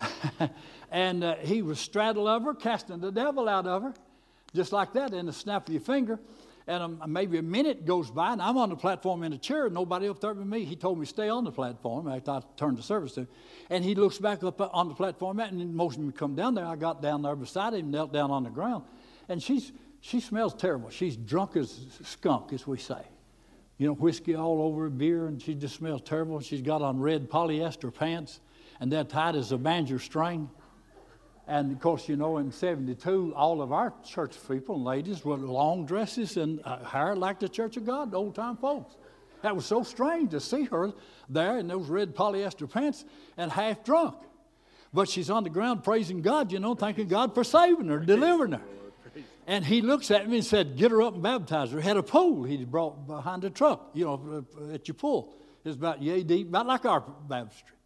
[0.90, 3.94] and uh, he was straddled of her, casting the devil out of her,
[4.54, 6.18] just like that in the snap of your finger
[6.70, 9.66] and um, maybe a minute goes by, and I'm on the platform in a chair,
[9.66, 10.64] and nobody up there but me.
[10.64, 13.26] He told me stay on the platform after I turned the service to.
[13.70, 16.64] And he looks back up on the platform, and motioned me to come down there.
[16.64, 18.84] I got down there beside him, knelt down on the ground,
[19.28, 20.90] and she's she smells terrible.
[20.90, 23.02] She's drunk as skunk, as we say.
[23.76, 26.40] You know, whiskey all over beer, and she just smells terrible.
[26.40, 28.38] She's got on red polyester pants,
[28.80, 30.50] and they're tight as a banjo string.
[31.46, 35.36] And of course, you know, in 72, all of our church people and ladies were
[35.36, 38.96] long dresses and uh, hair like the Church of God, the old time folks.
[39.42, 40.92] That was so strange to see her
[41.28, 43.04] there in those red polyester pants
[43.36, 44.16] and half drunk.
[44.92, 48.52] But she's on the ground praising God, you know, thanking God for saving her, delivering
[48.52, 48.62] her.
[49.46, 51.80] And he looks at me and said, Get her up and baptize her.
[51.80, 55.34] Had a pole he brought behind the truck, you know, at your pull.
[55.64, 57.76] It's about yay deep, about like our baptistry.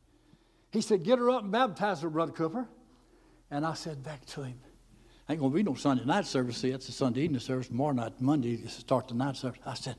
[0.74, 2.68] He said, Get her up and baptize her, Brother Cooper.
[3.50, 4.58] And I said back to him,
[5.30, 6.56] ain't going to be no Sunday night service.
[6.56, 7.68] See, it's a Sunday evening service.
[7.68, 9.60] Tomorrow night, Monday, to start the night service.
[9.64, 9.96] I said,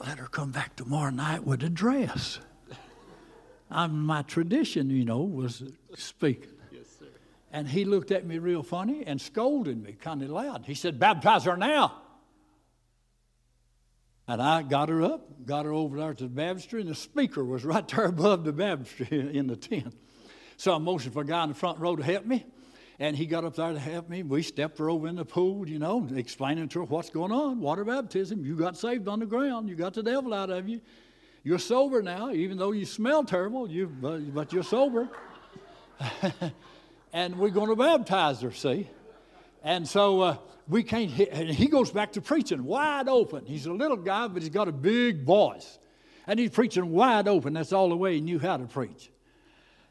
[0.00, 2.40] let her come back tomorrow night with a dress.
[3.70, 5.62] I'm, my tradition, you know, was
[5.94, 6.52] speaking.
[6.72, 7.06] Yes, sir.
[7.52, 10.64] And he looked at me real funny and scolded me kind of loud.
[10.64, 12.00] He said, baptize her now.
[14.26, 17.44] And I got her up, got her over there to the baptistry, and the speaker
[17.44, 19.94] was right there above the baptistry in the tent.
[20.56, 22.44] So I motioned for a guy in the front row to help me.
[22.98, 24.22] And he got up there to help me.
[24.22, 27.60] We stepped her over in the pool, you know, explaining to her what's going on.
[27.60, 28.44] Water baptism.
[28.44, 29.68] You got saved on the ground.
[29.68, 30.80] You got the devil out of you.
[31.42, 35.08] You're sober now, even though you smell terrible, you, but you're sober.
[37.12, 38.88] and we're going to baptize her, see?
[39.62, 40.36] And so uh,
[40.68, 43.44] we can't, and he goes back to preaching wide open.
[43.44, 45.78] He's a little guy, but he's got a big voice.
[46.26, 47.52] And he's preaching wide open.
[47.52, 49.10] That's all the way he knew how to preach.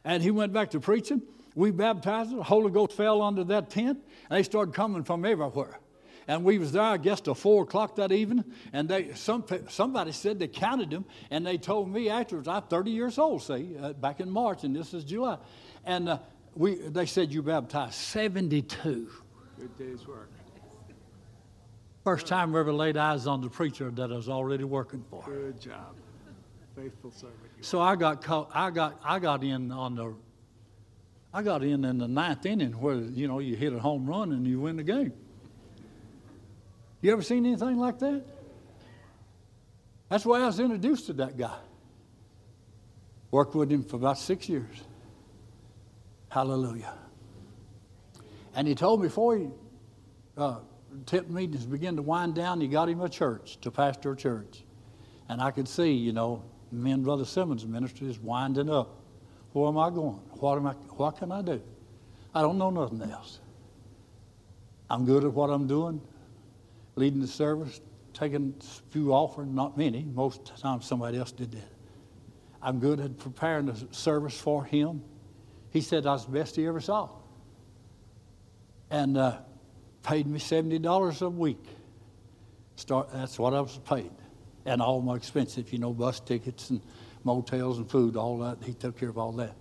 [0.05, 1.21] And he went back to preaching
[1.55, 2.37] we baptized them.
[2.37, 3.99] The Holy Ghost fell under that tent,
[4.29, 5.79] and they started coming from everywhere.
[6.27, 8.45] And we was there, I guess, till four o'clock that evening.
[8.71, 12.91] And they, some, somebody said they counted them, and they told me afterwards, I'm 30
[12.91, 15.37] years old, see, uh, back in March, and this is July.
[15.85, 16.19] And uh,
[16.55, 19.09] we, they said you baptized 72.
[19.59, 20.29] Good day's work.
[22.05, 25.23] First time we ever laid eyes on the preacher that I was already working for.
[25.25, 25.95] Good job.
[26.75, 27.42] Faithful servant.
[27.63, 30.13] So I got, caught, I, got, I got in on the
[31.33, 34.33] I got in in the ninth inning where, you know, you hit a home run
[34.33, 35.13] and you win the game.
[37.01, 38.21] You ever seen anything like that?
[40.09, 41.57] That's why I was introduced to that guy.
[43.31, 44.83] Worked with him for about six years.
[46.29, 46.93] Hallelujah.
[48.55, 49.47] And he told me before he,
[50.37, 50.57] uh,
[51.05, 54.63] tip meetings began to wind down, he got him a church to pastor a church.
[55.29, 56.43] And I could see, you know,
[56.73, 58.99] me and Brother Simmons' ministry is winding up.
[59.53, 60.19] Where am I going?
[60.39, 61.61] What, am I, what can I do?
[62.33, 63.39] I don't know nothing else.
[64.89, 66.01] I'm good at what I'm doing,
[66.95, 67.81] leading the service,
[68.13, 70.03] taking a few offerings, not many.
[70.03, 71.71] Most of the time somebody else did that.
[72.61, 75.03] I'm good at preparing the service for him.
[75.69, 77.09] He said I was the best he ever saw.
[78.89, 79.37] And uh,
[80.03, 81.65] paid me $70 a week.
[82.75, 84.11] Start, that's what I was paid.
[84.65, 86.81] And all my expenses, you know, bus tickets and
[87.23, 88.57] motels and food, all that.
[88.63, 89.55] He took care of all that.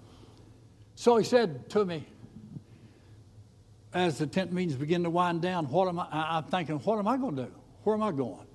[0.95, 2.07] So he said to me,
[3.95, 7.09] as the tent meetings begin to wind down, what am I, I'm thinking, what am
[7.09, 7.53] I going to do?
[7.85, 8.47] Where am I going?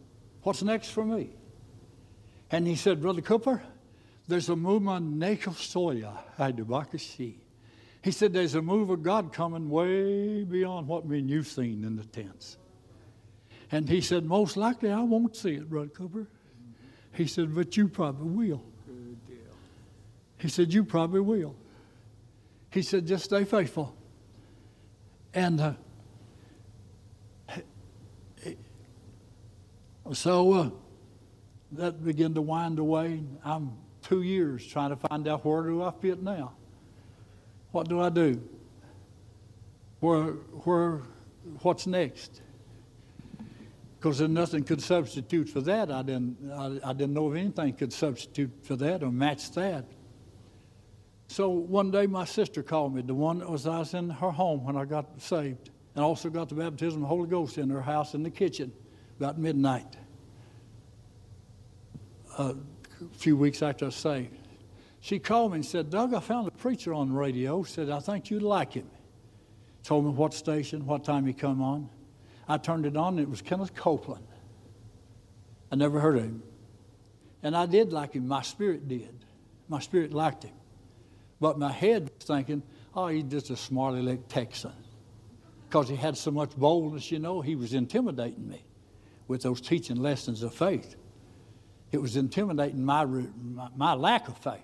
[0.43, 1.29] What's next for me?
[2.49, 3.61] And he said, Brother Cooper,
[4.27, 6.17] there's a movement, Soya,
[8.01, 11.83] He said, there's a move of God coming way beyond what me and you've seen
[11.83, 12.57] in the tents.
[13.71, 16.27] And he said, most likely I won't see it, Brother Cooper.
[17.17, 18.63] He said, but you probably will.
[20.37, 21.55] He said, you probably will.
[22.69, 23.95] He said, just stay faithful.
[25.33, 25.73] And uh,
[30.13, 30.69] so uh,
[31.71, 33.23] that began to wind away.
[33.43, 33.71] I'm
[34.03, 36.53] two years trying to find out where do I fit now.
[37.71, 38.39] What do I do?
[40.01, 40.33] Where,
[40.65, 41.01] where,
[41.63, 42.41] what's next?
[43.99, 45.91] Because then nothing could substitute for that.
[45.91, 49.85] I didn't, I, I didn't know if anything could substitute for that or match that.
[51.27, 54.31] So one day my sister called me, the one that was I was in her
[54.31, 57.69] home when I got saved, and also got the baptism of the Holy Ghost in
[57.69, 58.71] her house in the kitchen
[59.19, 59.97] about midnight.
[62.37, 62.53] Uh,
[63.01, 64.37] a few weeks after I was saved.
[65.01, 67.63] She called me and said, Doug, I found a preacher on the radio.
[67.63, 68.89] Said, I think you'd like him.
[69.83, 71.89] Told me what station, what time he come on.
[72.47, 74.25] I turned it on, and it was Kenneth Copeland.
[75.71, 76.43] I never heard of him.
[77.43, 78.27] And I did like him.
[78.27, 79.25] My spirit did.
[79.67, 80.53] My spirit liked him.
[81.39, 82.63] But my head was thinking,
[82.95, 84.71] oh, he's just a smarty leg Texan.
[85.67, 88.63] Because he had so much boldness, you know, he was intimidating me
[89.27, 90.95] with those teaching lessons of faith.
[91.91, 93.05] It was intimidating my,
[93.75, 94.61] my, lack of faith.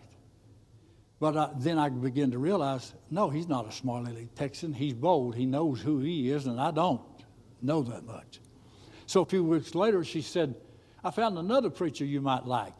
[1.19, 4.73] But I, then I began to realize no, he's not a smart leg Texan.
[4.73, 5.35] He's bold.
[5.35, 7.01] He knows who he is, and I don't
[7.63, 8.39] know that much.
[9.05, 10.55] So a few weeks later, she said,
[11.03, 12.73] I found another preacher you might like.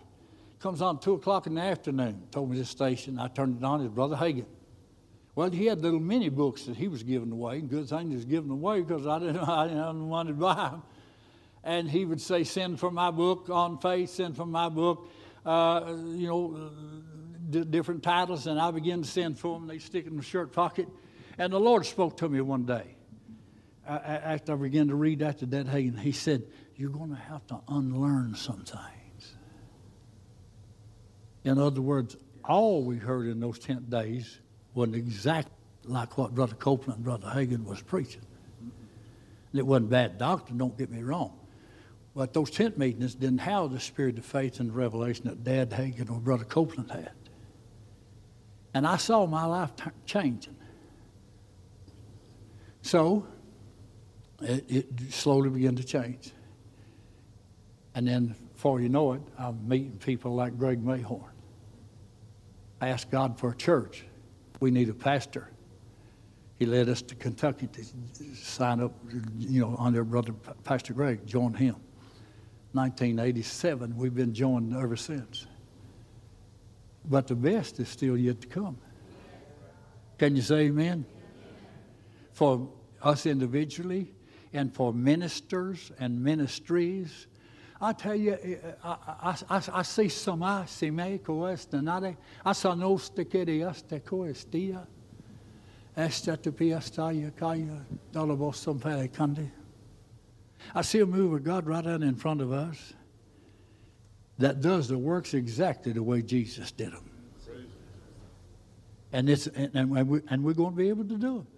[0.60, 3.20] Comes on 2 o'clock in the afternoon, told me this station.
[3.20, 4.46] I turned it on, his Brother Hagin.
[5.36, 7.60] Well, he had little mini books that he was giving away.
[7.62, 10.84] Good thing he was giving away because I didn't, I didn't want to buy them.
[11.64, 15.10] And he would say, Send for my book on faith, send for my book,
[15.46, 16.72] uh, you know,
[17.50, 18.48] d- different titles.
[18.48, 19.68] And I began to send for them.
[19.68, 20.88] They stick in my shirt pocket.
[21.38, 22.96] And the Lord spoke to me one day
[23.88, 26.00] after I began to read after that Hagin.
[26.00, 26.44] He said,
[26.76, 29.34] You're going to have to unlearn some things.
[31.44, 34.40] In other words, all we heard in those 10 days
[34.74, 35.54] wasn't exactly
[35.86, 38.22] like what Brother Copeland and Brother Hagin was preaching.
[38.62, 41.38] And it wasn't bad doctrine, don't get me wrong.
[42.16, 46.10] But those tent meetings didn't have the spirit of faith and revelation that Dad Hagin
[46.10, 47.12] or Brother Copeland had.
[48.74, 50.56] And I saw my life t- changing.
[52.82, 53.26] So
[54.44, 56.32] it, it slowly began to change.
[57.96, 61.32] And then, before you know it, I'm meeting people like Greg Mayhorn.
[62.82, 64.04] I asked God for a church.
[64.60, 65.50] We need a pastor.
[66.58, 67.84] He led us to Kentucky to
[68.36, 68.94] sign up,
[69.38, 70.34] you know, under brother
[70.64, 71.76] Pastor Greg, join him.
[72.74, 75.46] 1987, we've been joined ever since.
[77.06, 78.78] But the best is still yet to come.
[80.18, 81.06] Can you say amen?
[82.34, 82.68] For
[83.02, 84.13] us individually
[84.54, 87.28] and for ministers and ministries
[87.84, 92.16] I tell you, eh, eh, I, I, I, I see sama si me coeste nare,
[92.46, 94.88] asa nos te querias te coestia,
[95.98, 99.52] esta te piastaya kaya, dolabos some kandi.
[100.74, 102.94] I see a move of God right out in front of us
[104.38, 107.10] that does the works exactly the way Jesus did them.
[109.12, 111.53] And, it's, and, and, we, and we're going to be able to do it.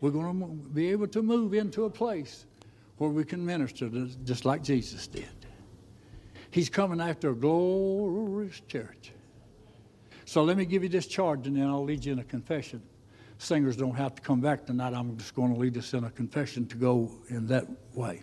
[0.00, 2.46] We're going to be able to move into a place
[2.98, 3.88] where we can minister
[4.24, 5.28] just like Jesus did.
[6.50, 9.12] He's coming after a glorious church.
[10.24, 12.82] So let me give you this charge and then I'll lead you in a confession.
[13.38, 14.94] Singers don't have to come back tonight.
[14.94, 18.22] I'm just going to lead us in a confession to go in that way.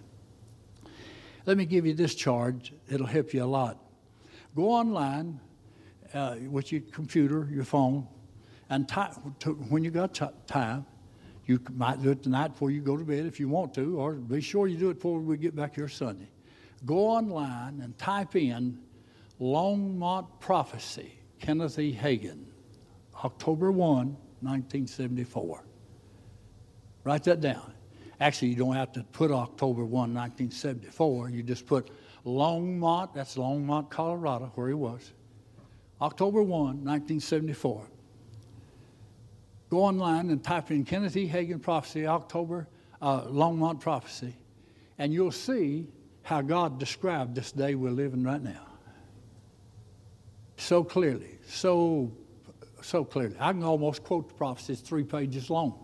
[1.45, 2.73] Let me give you this charge.
[2.89, 3.77] It'll help you a lot.
[4.55, 5.39] Go online
[6.13, 8.07] uh, with your computer, your phone,
[8.69, 10.85] and to, when you got t- time,
[11.45, 14.13] you might do it tonight before you go to bed if you want to, or
[14.13, 16.29] be sure you do it before we get back here Sunday
[16.85, 18.77] go online and type in
[19.41, 21.93] Longmont Prophecy, Kenneth E.
[21.93, 22.45] Hagin,
[23.23, 24.07] October 1,
[24.41, 25.65] 1974.
[27.03, 27.73] Write that down.
[28.19, 31.29] Actually, you don't have to put October 1, 1974.
[31.29, 31.91] You just put
[32.25, 35.11] Longmont, that's Longmont, Colorado, where he was.
[36.01, 36.49] October 1,
[36.83, 37.87] 1974.
[39.75, 41.27] Go online and type in Kennedy.
[41.27, 42.65] Hagin Prophecy, October
[43.01, 44.33] uh, Longmont Prophecy,
[44.97, 45.89] and you'll see
[46.23, 48.67] how God described this day we're living right now.
[50.55, 52.09] So clearly, so,
[52.81, 53.35] so clearly.
[53.37, 55.77] I can almost quote the prophecy, it's three pages long.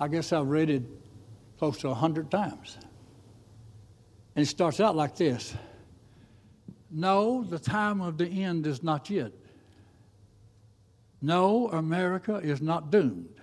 [0.00, 0.82] I guess I've read it
[1.60, 2.78] close to a hundred times.
[4.34, 5.54] And it starts out like this
[6.90, 9.30] No, the time of the end is not yet.
[11.22, 13.40] No, America is not doomed.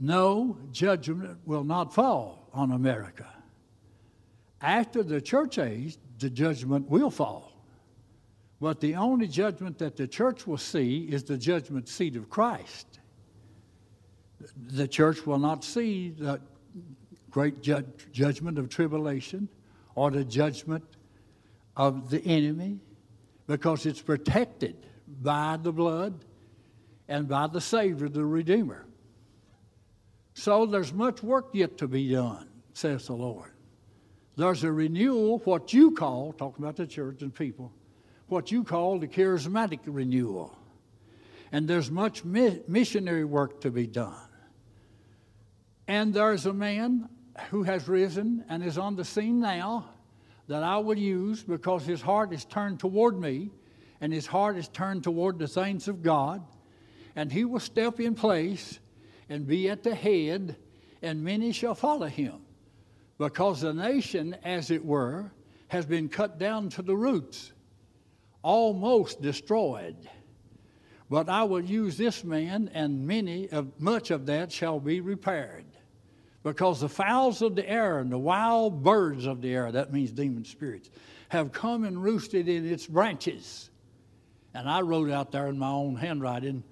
[0.00, 3.28] No, judgment will not fall on America.
[4.60, 7.52] After the church age, the judgment will fall.
[8.60, 12.98] But the only judgment that the church will see is the judgment seat of Christ.
[14.56, 16.40] The church will not see the
[17.30, 19.48] great ju- judgment of tribulation
[19.94, 20.84] or the judgment
[21.76, 22.80] of the enemy
[23.46, 24.76] because it's protected
[25.22, 26.24] by the blood
[27.10, 28.86] and by the Savior, the Redeemer.
[30.34, 33.50] So there's much work yet to be done, says the Lord.
[34.36, 37.72] There's a renewal, what you call, talking about the church and people,
[38.28, 40.56] what you call the charismatic renewal.
[41.50, 44.14] And there's much mi- missionary work to be done.
[45.88, 47.08] And there's a man
[47.50, 49.90] who has risen and is on the scene now
[50.46, 53.50] that I will use because his heart is turned toward me
[54.00, 56.44] and his heart is turned toward the things of God.
[57.16, 58.78] And he will step in place
[59.28, 60.56] and be at the head,
[61.02, 62.40] and many shall follow him.
[63.18, 65.30] Because the nation, as it were,
[65.68, 67.52] has been cut down to the roots,
[68.42, 69.96] almost destroyed.
[71.08, 75.64] But I will use this man, and many of much of that shall be repaired.
[76.42, 80.12] Because the fowls of the air and the wild birds of the air, that means
[80.12, 80.88] demon spirits,
[81.28, 83.70] have come and roosted in its branches.
[84.54, 86.64] And I wrote out there in my own handwriting,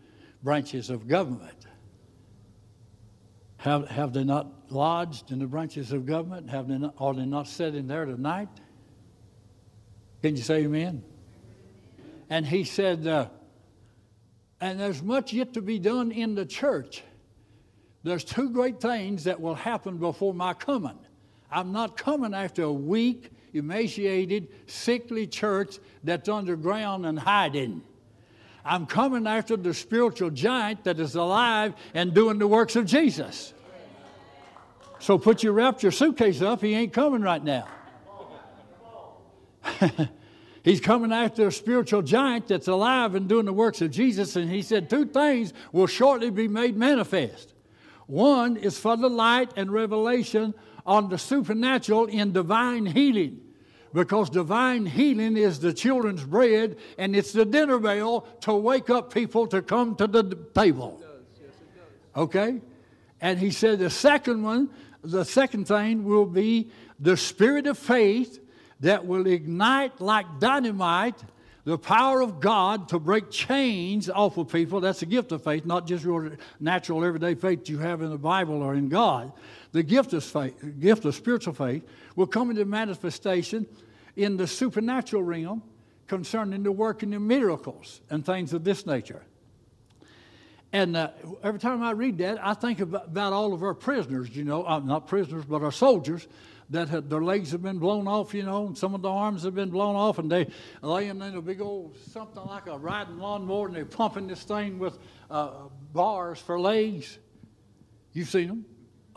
[0.43, 1.67] branches of government.
[3.59, 6.49] Have, have they not lodged in the branches of government?
[6.51, 8.49] Have they not, are they not sitting there tonight?
[10.23, 11.03] Can you say amen?
[12.31, 13.29] And he said, uh,
[14.61, 17.03] and there's much yet to be done in the church.
[18.03, 20.99] There's two great things that will happen before my coming.
[21.51, 27.83] I'm not coming after a weak, emaciated, sickly church that's underground and hiding.
[28.69, 33.55] I'm coming after the spiritual giant that is alive and doing the works of Jesus.
[34.99, 36.61] So put your rapture suitcase up.
[36.61, 37.67] He ain't coming right now.
[40.63, 44.37] He's coming after a spiritual giant that's alive and doing the works of Jesus.
[44.37, 47.55] And he said, Two things will shortly be made manifest.
[48.07, 50.53] One is for the light and revelation
[50.85, 53.41] on the supernatural in divine healing
[53.93, 59.13] because divine healing is the children's bread and it's the dinner bell to wake up
[59.13, 61.03] people to come to the table.
[62.17, 62.61] Okay?
[63.21, 64.71] And he said the second one,
[65.03, 68.41] the second thing will be the spirit of faith
[68.81, 71.17] that will ignite like dynamite
[71.69, 74.81] the power of God to break chains off of people.
[74.81, 78.17] That's a gift of faith, not just your natural everyday faith you have in the
[78.17, 79.33] Bible or in God.
[79.73, 81.83] The gift of faith, gift of spiritual faith,
[82.19, 83.65] will come into manifestation
[84.17, 85.63] in the supernatural realm
[86.09, 89.23] concerning the working of miracles and things of this nature.
[90.73, 91.11] And uh,
[91.45, 94.67] every time I read that, I think about, about all of our prisoners, you know,
[94.67, 96.27] uh, not prisoners, but our soldiers
[96.71, 99.55] that their legs have been blown off, you know, and some of the arms have
[99.55, 100.49] been blown off, and they
[100.83, 104.81] laying in a big old something like a riding lawnmower, and they're pumping this thing
[104.81, 104.99] with
[105.31, 105.53] uh,
[105.93, 107.17] bars for legs.
[108.13, 108.65] You've seen them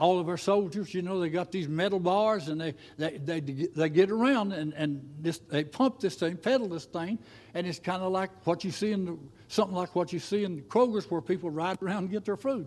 [0.02, 3.40] all of our soldiers, you know, they got these metal bars and they, they, they,
[3.40, 5.08] they get around and, and
[5.48, 7.20] they pump this thing, pedal this thing,
[7.54, 10.44] and it's kind of like what you see in the, something like what you see
[10.44, 12.66] in Kroger's where people ride around and get their food.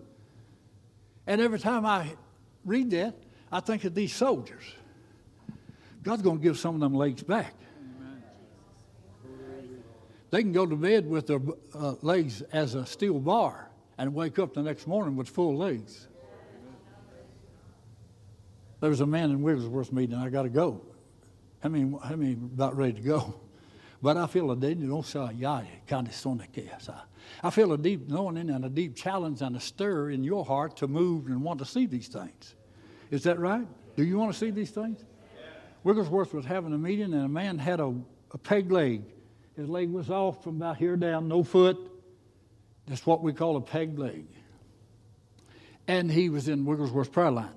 [1.27, 2.15] And every time I
[2.63, 3.15] read that,
[3.51, 4.63] I think of these soldiers.
[6.03, 7.53] God's going to give some of them legs back.
[10.29, 11.41] They can go to bed with their
[11.73, 16.07] uh, legs as a steel bar and wake up the next morning with full legs.
[18.85, 20.79] There was a man in Wigglesworth meeting, and I got to go.
[21.63, 23.33] How many, how many about ready to go?
[24.03, 24.77] But I feel a deep,
[27.43, 30.77] I feel a deep knowing and a deep challenge and a stir in your heart
[30.77, 32.53] to move and want to see these things.
[33.09, 33.65] Is that right?
[33.95, 35.03] Do you want to see these things?
[35.83, 37.95] Wigglesworth was having a meeting and a man had a,
[38.31, 39.01] a peg leg.
[39.55, 41.79] His leg was off from about here down, no foot.
[42.85, 44.27] That's what we call a peg leg.
[45.87, 47.49] And he was in Wigglesworth's prayer line.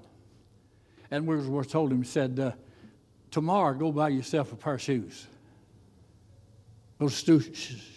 [1.10, 2.52] And Wigglesworth told him, said, uh,
[3.30, 5.26] tomorrow go buy yourself a pair of shoes.
[6.98, 7.56] Go to the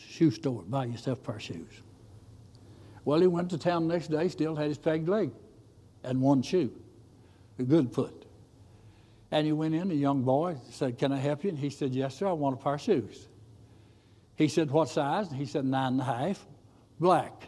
[0.09, 1.81] shoe store, buy yourself a pair of shoes.
[3.03, 5.31] Well, he went to town the next day, still had his pegged leg
[6.03, 6.71] and one shoe.
[7.59, 8.25] a good foot.
[9.31, 11.49] And he went in, a young boy said, Can I help you?
[11.49, 13.27] And he said, Yes, sir, I want a pair of shoes.
[14.35, 15.29] He said, What size?
[15.29, 16.45] And he said, Nine and a half,
[16.99, 17.47] black.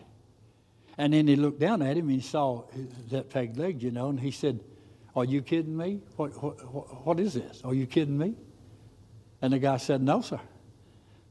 [0.98, 2.64] And then he looked down at him and he saw
[3.10, 4.64] that peg leg, you know, and he said,
[5.16, 6.02] Are you kidding me?
[6.16, 7.62] What, what, what is this?
[7.64, 8.36] Are you kidding me?
[9.42, 10.40] And the guy said, No, sir.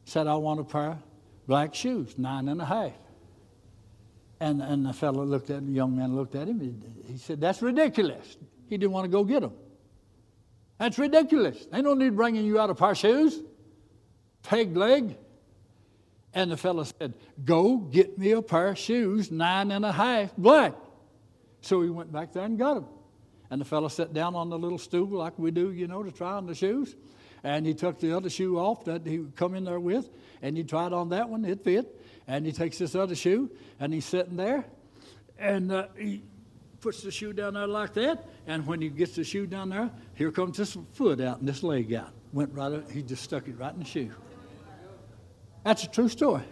[0.05, 0.99] Said, I want a pair of
[1.47, 2.93] black shoes, nine and a half.
[4.41, 6.61] And, and the fellow looked at the young man looked at him.
[6.61, 8.37] He, he said, That's ridiculous.
[8.69, 9.53] He didn't want to go get them.
[10.79, 11.65] That's ridiculous.
[11.67, 13.41] They don't need bringing you out a pair of shoes.
[14.43, 15.17] Peg leg.
[16.35, 17.15] And the fellow said,
[17.45, 20.75] Go get me a pair of shoes, nine and a half, black.
[21.61, 22.87] So he went back there and got them.
[23.53, 26.11] And the fellow sat down on the little stool like we do, you know, to
[26.11, 26.97] try on the shoes.
[27.45, 30.09] And he took the other shoe off that he would come in there with,
[30.41, 32.01] and he tried on that one, it fit.
[32.27, 34.65] And he takes this other shoe, and he's sitting there,
[35.39, 36.23] and uh, he
[36.81, 38.27] puts the shoe down there like that.
[38.47, 41.63] And when he gets the shoe down there, here comes this foot out and this
[41.63, 42.09] leg out.
[42.33, 44.13] Went right, he just stuck it right in the shoe.
[45.63, 46.45] That's a true story.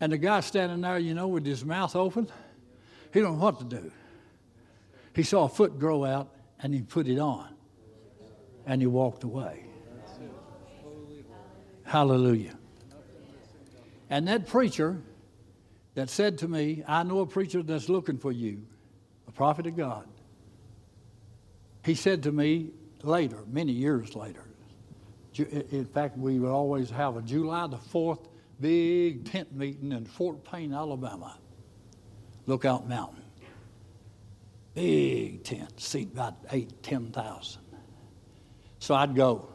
[0.00, 2.28] And the guy standing there, you know, with his mouth open,
[3.12, 3.92] he don't know what to do.
[5.18, 7.52] He saw a foot grow out, and he put it on
[8.64, 9.64] and he walked away.
[11.82, 12.56] Hallelujah.
[14.10, 15.02] And that preacher
[15.94, 18.64] that said to me, I know a preacher that's looking for you,
[19.26, 20.06] a prophet of God.
[21.84, 22.70] He said to me
[23.02, 24.44] later, many years later,
[25.34, 28.28] in fact, we would always have a July the 4th
[28.60, 31.38] big tent meeting in Fort Payne, Alabama,
[32.46, 33.24] Lookout Mountain.
[34.78, 37.60] Big tent, seat about eight, 10,000.
[38.78, 39.48] So I'd go.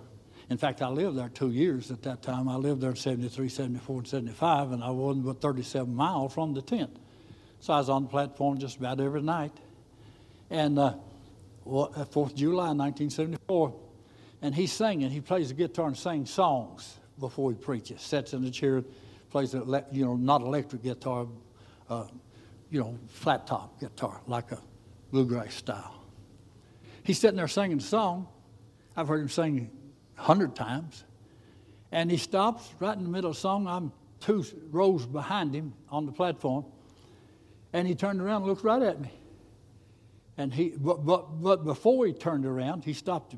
[0.49, 2.49] In fact, I lived there two years at that time.
[2.49, 6.53] I lived there in 73, 74, and 75, and I wasn't but 37 miles from
[6.53, 6.97] the tent.
[7.61, 9.53] So I was on the platform just about every night.
[10.49, 10.95] And uh,
[11.65, 13.73] 4th uh, July 1974,
[14.41, 15.09] and he's singing.
[15.09, 18.01] He plays the guitar and sings songs before he preaches.
[18.01, 18.83] Sits in the chair,
[19.29, 21.27] plays a, you know, not electric guitar,
[21.89, 22.07] uh,
[22.69, 24.59] you know, flat top guitar, like a
[25.13, 25.93] bluegrass style.
[27.03, 28.27] He's sitting there singing a song,
[28.97, 29.69] I've heard him sing
[30.17, 31.05] a hundred times.
[31.91, 33.67] And he stops right in the middle of the song.
[33.67, 36.65] I'm two rows behind him on the platform.
[37.73, 39.11] And he turned around and looked right at me.
[40.35, 43.35] And he, but, but, but before he turned around, he stopped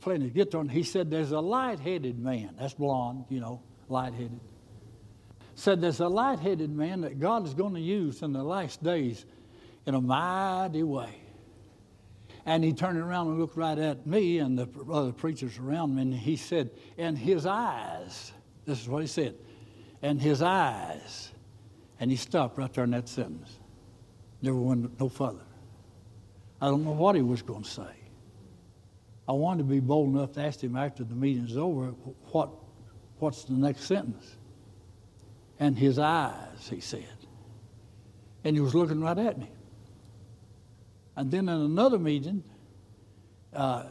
[0.00, 2.56] playing his guitar and he said, There's a light headed man.
[2.58, 4.40] That's blonde, you know, light headed.
[5.54, 8.82] Said, There's a light headed man that God is going to use in the last
[8.82, 9.24] days
[9.88, 11.14] in a mighty way.
[12.44, 16.02] And he turned around and looked right at me and the other preachers around me,
[16.02, 18.32] and he said, And his eyes,
[18.66, 19.34] this is what he said,
[20.02, 21.30] and his eyes.
[21.98, 23.58] And he stopped right there in that sentence.
[24.42, 25.40] Never went no further.
[26.60, 27.94] I don't know what he was going to say.
[29.26, 31.88] I wanted to be bold enough to ask him after the meeting's over,
[32.30, 32.50] what,
[33.18, 34.36] what's the next sentence?
[35.58, 37.04] And his eyes, he said.
[38.44, 39.50] And he was looking right at me.
[41.18, 42.44] And then in another meeting,
[43.52, 43.86] uh,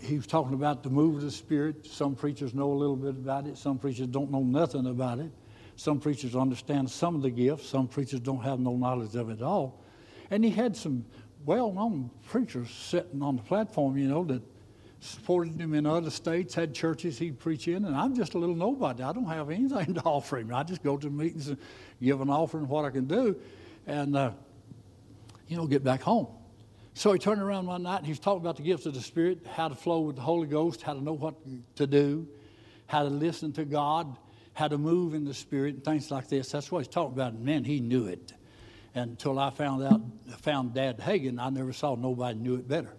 [0.00, 1.84] he was talking about the move of the Spirit.
[1.84, 5.32] Some preachers know a little bit about it, some preachers don't know nothing about it.
[5.74, 9.38] Some preachers understand some of the gifts, some preachers don't have no knowledge of it
[9.38, 9.82] at all.
[10.30, 11.04] And he had some
[11.44, 14.42] well known preachers sitting on the platform, you know, that
[15.00, 18.54] supported him in other states, had churches he'd preach in, and I'm just a little
[18.54, 19.02] nobody.
[19.02, 20.54] I don't have anything to offer him.
[20.54, 21.58] I just go to meetings and
[22.00, 23.34] give an offering what I can do,
[23.84, 24.30] and, uh,
[25.48, 26.28] you know, get back home.
[26.98, 29.00] So he turned around one night and he was talking about the gifts of the
[29.00, 31.36] Spirit, how to flow with the Holy Ghost, how to know what
[31.76, 32.26] to do,
[32.86, 34.16] how to listen to God,
[34.52, 36.50] how to move in the Spirit, and things like this.
[36.50, 37.34] That's what he's talking about.
[37.34, 38.32] And man, he knew it.
[38.96, 40.00] And until I found out,
[40.40, 42.96] found Dad Hagin, I never saw nobody knew it better.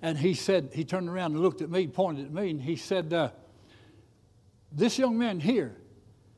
[0.00, 2.76] And he said, he turned around and looked at me, pointed at me, and he
[2.76, 3.30] said, uh,
[4.70, 5.74] This young man here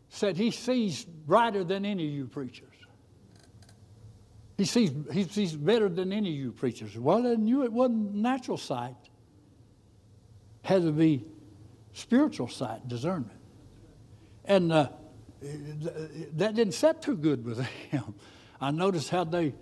[0.09, 2.74] said he sees brighter than any of you preachers.
[4.57, 6.97] He sees, he sees better than any of you preachers.
[6.97, 8.95] Well, I knew it wasn't natural sight.
[10.63, 11.25] It had to be
[11.93, 13.41] spiritual sight, discernment.
[14.45, 14.89] And uh,
[16.37, 17.61] that didn't set too good with
[17.91, 18.15] him.
[18.61, 19.55] I noticed how they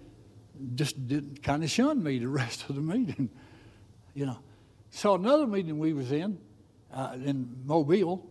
[0.74, 0.97] just
[1.43, 3.31] kind of shun me the rest of the meeting,
[4.14, 4.39] you know.
[4.90, 6.39] So another meeting we was in,
[6.93, 8.28] uh, in Mobile,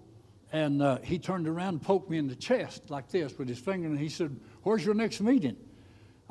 [0.51, 3.57] and uh, he turned around and poked me in the chest like this with his
[3.57, 5.57] finger, and he said, "Where's your next meeting?"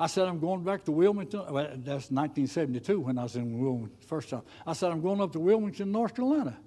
[0.01, 1.41] I said, I'm going back to Wilmington.
[1.47, 4.41] Well, that's 1972 when I was in Wilmington first time.
[4.65, 6.57] I said, I'm going up to Wilmington, North Carolina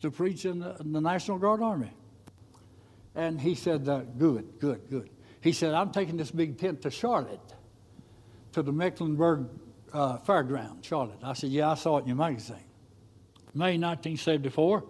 [0.00, 1.90] to preach in the, in the National Guard Army.
[3.14, 5.10] And he said, uh, Good, good, good.
[5.42, 7.52] He said, I'm taking this big tent to Charlotte,
[8.52, 9.48] to the Mecklenburg
[9.92, 11.18] uh, Fairground, Charlotte.
[11.22, 12.64] I said, Yeah, I saw it in your magazine.
[13.52, 14.84] May 1974,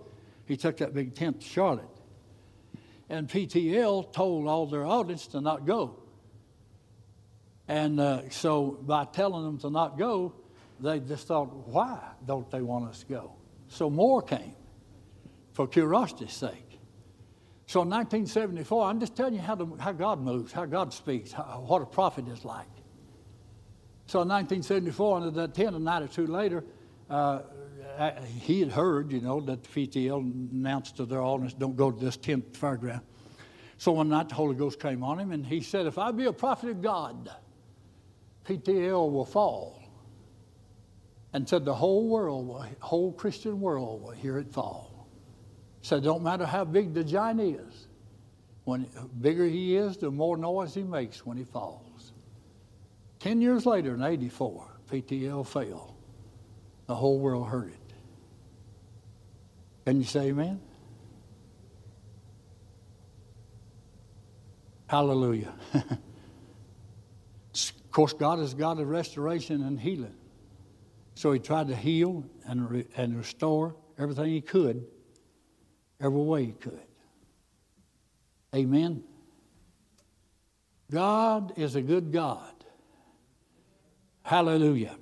[0.47, 1.89] he took that big tent to Charlotte.
[3.09, 6.00] And PTL told all their audience to not go.
[7.71, 10.33] And uh, so by telling them to not go,
[10.81, 13.33] they just thought, why don't they want us to go?
[13.69, 14.57] So more came
[15.53, 16.81] for curiosity's sake.
[17.67, 21.31] So in 1974, I'm just telling you how, the, how God moves, how God speaks,
[21.31, 22.67] how, what a prophet is like.
[24.07, 26.65] So in 1974, and that 10, a night or two later,
[27.09, 27.43] uh,
[28.41, 32.05] he had heard, you know, that the PTL announced to their audience, don't go to
[32.05, 33.03] this 10th fairground.
[33.79, 36.25] So one night the Holy Ghost came on him and he said, if I be
[36.25, 37.31] a prophet of God,
[38.51, 39.81] PTL will fall.
[41.33, 45.07] And said the whole world, whole Christian world will hear it fall.
[45.83, 47.87] Said, don't matter how big the giant is.
[48.65, 48.89] When
[49.21, 52.13] bigger he is, the more noise he makes when he falls.
[53.21, 55.97] Ten years later, in 84, PTL fell.
[56.87, 57.93] The whole world heard it.
[59.87, 60.61] Can you say amen?
[64.89, 65.55] Hallelujah.
[67.91, 70.15] of course, God is God of restoration and healing.
[71.17, 74.87] So he tried to heal and, re- and restore everything he could,
[76.01, 76.87] every way he could.
[78.55, 79.03] Amen.
[80.89, 82.53] God is a good God.
[84.23, 84.97] Hallelujah.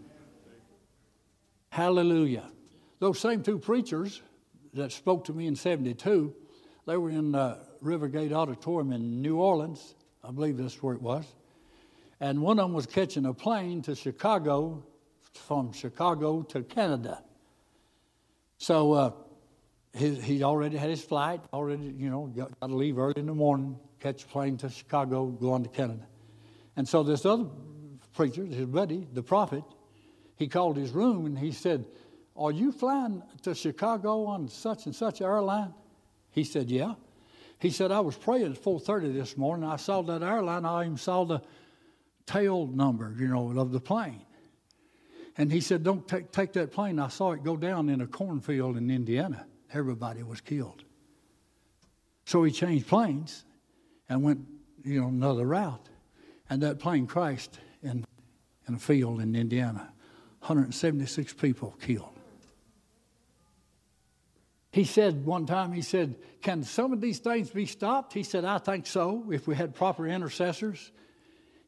[1.68, 2.50] Hallelujah.
[3.00, 4.22] Those same two preachers
[4.72, 6.34] that spoke to me in 72,
[6.86, 9.94] they were in uh, Rivergate Auditorium in New Orleans.
[10.24, 11.26] I believe that's where it was.
[12.20, 14.84] And one of them was catching a plane to Chicago,
[15.32, 17.22] from Chicago to Canada.
[18.58, 19.10] So uh,
[19.94, 23.26] he, he already had his flight, already, you know, got, got to leave early in
[23.26, 26.06] the morning, catch a plane to Chicago, go on to Canada.
[26.76, 27.46] And so this other
[28.14, 29.62] preacher, his buddy, the prophet,
[30.36, 31.86] he called his room and he said,
[32.36, 35.74] Are you flying to Chicago on such and such airline?
[36.30, 36.94] He said, Yeah.
[37.60, 39.68] He said, I was praying at 4.30 this morning.
[39.68, 40.64] I saw that airline.
[40.64, 41.42] I even saw the
[42.28, 44.22] tail number, you know, of the plane.
[45.36, 46.98] And he said, Don't take, take that plane.
[46.98, 49.46] I saw it go down in a cornfield in Indiana.
[49.72, 50.84] Everybody was killed.
[52.24, 53.44] So he changed planes
[54.08, 54.40] and went,
[54.84, 55.88] you know, another route.
[56.50, 58.04] And that plane crashed in,
[58.66, 59.92] in a field in Indiana.
[60.40, 62.14] 176 people killed.
[64.72, 68.12] He said one time, he said, Can some of these things be stopped?
[68.12, 70.92] He said, I think so, if we had proper intercessors.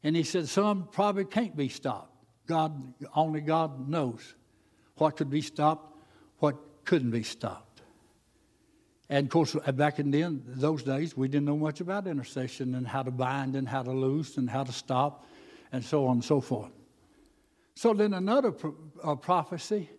[0.03, 2.15] And he said, Some probably can't be stopped.
[2.47, 4.35] God, only God knows
[4.95, 5.95] what could be stopped,
[6.39, 7.81] what couldn't be stopped.
[9.09, 12.87] And of course, back in then, those days, we didn't know much about intercession and
[12.87, 15.25] how to bind and how to loose and how to stop
[15.71, 16.71] and so on and so forth.
[17.75, 19.89] So then another pro- uh, prophecy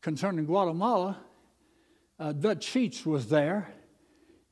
[0.00, 1.18] concerning Guatemala,
[2.18, 3.72] uh, Dutch Sheets was there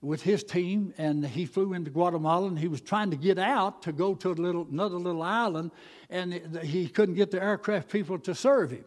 [0.02, 3.82] with his team, and he flew into Guatemala, and he was trying to get out
[3.82, 5.70] to go to a little, another little island,
[6.10, 8.84] and he couldn't get the aircraft people to serve him.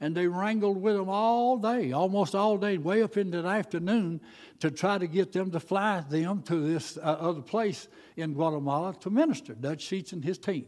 [0.00, 4.20] And they wrangled with him all day, almost all day, way up into the afternoon,
[4.60, 8.94] to try to get them to fly them to this uh, other place in Guatemala
[9.00, 9.54] to minister.
[9.54, 10.66] Dutch Sheets and his team.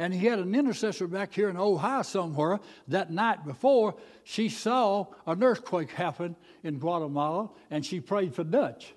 [0.00, 2.58] And he had an intercessor back here in Ohio somewhere
[2.88, 3.96] that night before.
[4.24, 8.94] She saw an earthquake happen in Guatemala and she prayed for Dutch.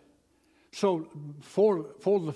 [0.72, 1.10] So,
[1.42, 2.36] before, before the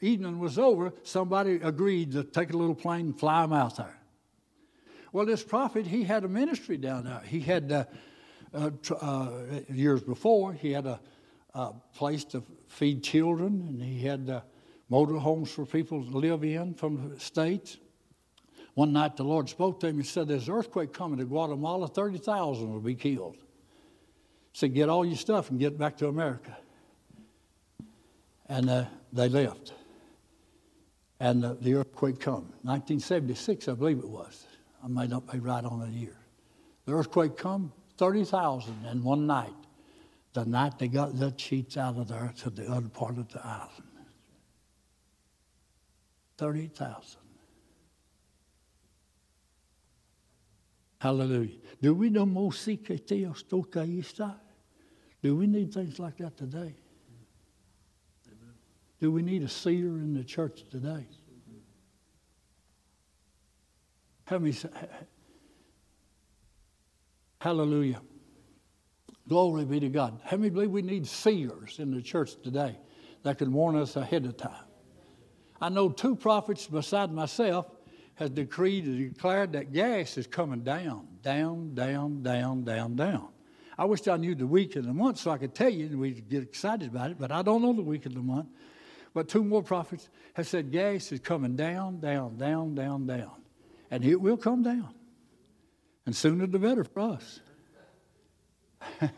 [0.00, 4.00] evening was over, somebody agreed to take a little plane and fly him out there.
[5.12, 7.20] Well, this prophet, he had a ministry down there.
[7.26, 7.84] He had, uh,
[8.54, 9.30] uh, uh,
[9.68, 11.00] years before, he had a,
[11.52, 14.40] a, place to feed children, and he had uh,
[14.88, 17.78] motor homes for people to live in from the States.
[18.74, 21.88] One night the Lord spoke to him and said, There's an earthquake coming to Guatemala,
[21.88, 23.36] 30,000 will be killed.
[23.36, 26.56] He said, Get all your stuff and get back to America.
[28.48, 29.72] And uh, they left.
[31.20, 32.52] And uh, the earthquake come.
[32.62, 34.46] 1976, I believe it was.
[34.82, 36.16] I may not be right on the year.
[36.84, 39.54] The earthquake come, 30,000 in one night.
[40.34, 43.44] The night they got the sheets out of there to the other part of the
[43.46, 43.83] island.
[46.36, 47.20] 30,000.
[51.00, 51.56] Hallelujah.
[51.82, 54.36] Do we know música toca está?
[55.22, 56.74] Do we need things like that today?
[59.00, 61.06] Do we need a seer in the church today?
[64.24, 64.56] How many?
[67.40, 68.00] Hallelujah.
[69.28, 70.20] Glory be to God.
[70.24, 72.78] How many believe we need seers in the church today
[73.22, 74.64] that can warn us ahead of time?
[75.64, 77.64] I know two prophets beside myself
[78.16, 83.28] has decreed and declared that gas is coming down, down, down, down, down, down.
[83.78, 85.98] I wish I knew the week of the month so I could tell you and
[85.98, 88.48] we'd get excited about it, but I don't know the week of the month.
[89.14, 93.32] But two more prophets have said gas is coming down, down, down, down, down.
[93.90, 94.92] And it will come down.
[96.04, 97.40] And sooner the better for us.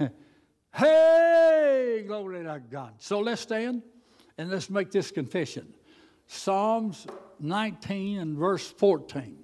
[0.77, 2.93] hey, glory to God.
[2.99, 3.83] So let's stand
[4.39, 5.75] and let's make this confession.
[6.27, 7.07] Psalms
[7.41, 9.37] 19 and verse 14.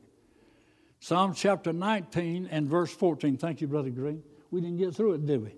[1.01, 3.37] Psalm chapter 19 and verse 14.
[3.37, 4.23] Thank you, Brother Green.
[4.51, 5.55] We didn't get through it, did we?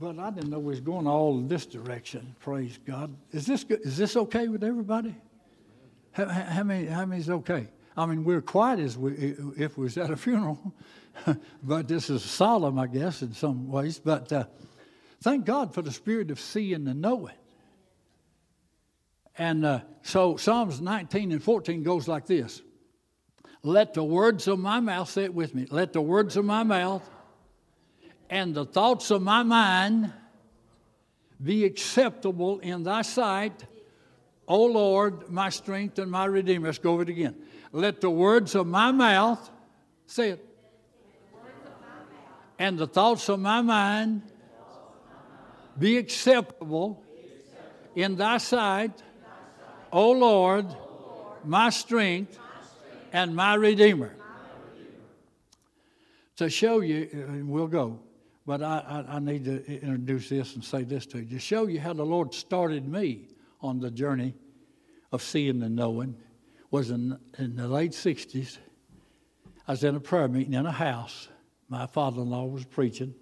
[0.00, 2.34] But I didn't know we was going all this direction.
[2.40, 3.14] Praise God.
[3.32, 3.80] Is this good?
[3.82, 5.14] Is this okay with everybody?
[6.12, 6.86] How, how many?
[6.86, 7.68] How many's okay?
[7.96, 10.72] I mean, we're quiet as we, if we was at a funeral,
[11.64, 13.98] but this is solemn, I guess, in some ways.
[13.98, 14.44] But uh,
[15.20, 17.34] thank God for the spirit of seeing and knowing.
[19.38, 22.60] And uh, so Psalms 19 and 14 goes like this
[23.62, 26.64] Let the words of my mouth, say it with me, let the words of my
[26.64, 27.08] mouth
[28.28, 30.12] and the thoughts of my mind
[31.42, 33.64] be acceptable in thy sight,
[34.46, 36.66] O Lord, my strength and my redeemer.
[36.66, 37.36] Let's go over it again.
[37.72, 39.50] Let the words of my mouth,
[40.06, 40.44] say it,
[42.58, 44.22] and the thoughts of my mind
[45.78, 47.04] be acceptable
[47.94, 49.02] in thy sight,
[49.92, 50.66] O Lord,
[51.44, 52.38] my strength
[53.12, 54.14] and my redeemer.
[56.36, 57.98] To show you, and we'll go.
[58.46, 61.66] But I, I, I, need to introduce this and say this to you to show
[61.66, 63.26] you how the Lord started me
[63.60, 64.34] on the journey
[65.12, 66.16] of seeing and knowing.
[66.70, 68.58] Was in, in the late 60s.
[69.66, 71.28] I was in a prayer meeting in a house.
[71.68, 73.14] My father in law was preaching,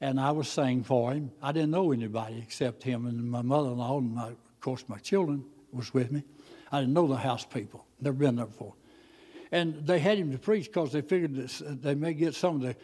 [0.00, 1.32] and I was saying for him.
[1.42, 4.84] I didn't know anybody except him and my mother in law, and my, of course,
[4.88, 6.24] my children was with me.
[6.70, 8.74] I didn't know the house people, never been there before.
[9.50, 12.62] And they had him to preach because they figured that they may get some of
[12.62, 12.76] the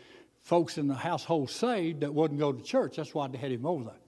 [0.42, 2.96] folks in the household saved that wouldn't go to church.
[2.96, 4.00] That's why they had him over there.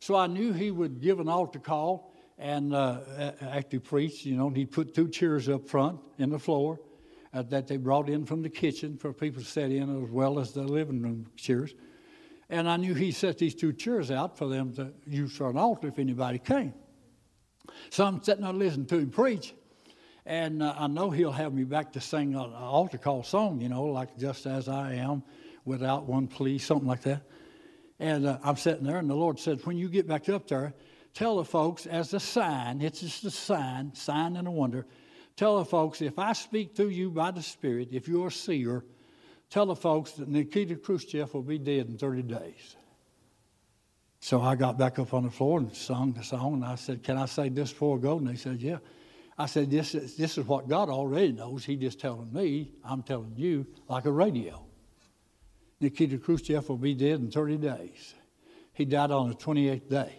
[0.00, 3.00] So I knew he would give an altar call and uh,
[3.42, 4.24] actually preach.
[4.24, 6.80] You know, he'd put two chairs up front in the floor
[7.34, 10.38] uh, that they brought in from the kitchen for people to sit in as well
[10.38, 11.74] as the living room chairs.
[12.48, 15.56] And I knew he set these two chairs out for them to use for an
[15.56, 16.72] altar if anybody came.
[17.90, 19.54] So I'm sitting there listening to him preach.
[20.26, 23.68] And uh, I know he'll have me back to sing an altar call song, you
[23.68, 25.22] know, like Just As I Am
[25.64, 27.22] without one plea, something like that.
[27.98, 30.74] And uh, I'm sitting there, and the Lord said, When you get back up there,
[31.14, 34.86] tell the folks as a sign, it's just a sign, sign and a wonder.
[35.36, 38.84] Tell the folks, if I speak through you by the Spirit, if you're a seer,
[39.48, 42.76] tell the folks that Nikita Khrushchev will be dead in 30 days.
[44.20, 47.02] So I got back up on the floor and sung the song, and I said,
[47.02, 48.18] Can I say this before I go?
[48.18, 48.78] And they said, Yeah.
[49.38, 51.64] I said, This is, this is what God already knows.
[51.64, 54.62] He just telling me, I'm telling you, like a radio.
[55.80, 58.14] Nikita Khrushchev will be dead in 30 days.
[58.74, 60.14] He died on the 28th day.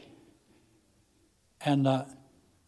[1.64, 2.06] And uh,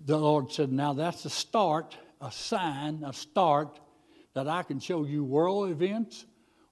[0.06, 3.80] the Lord said, Now that's a start, a sign, a start
[4.36, 6.26] that I can show you world events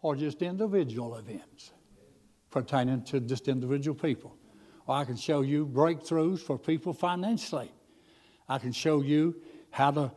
[0.03, 1.71] or just individual events
[2.51, 4.35] pertaining to just individual people.
[4.91, 7.71] Or I can show you breakthroughs for people financially.
[8.49, 9.37] I can show you
[9.69, 10.11] how to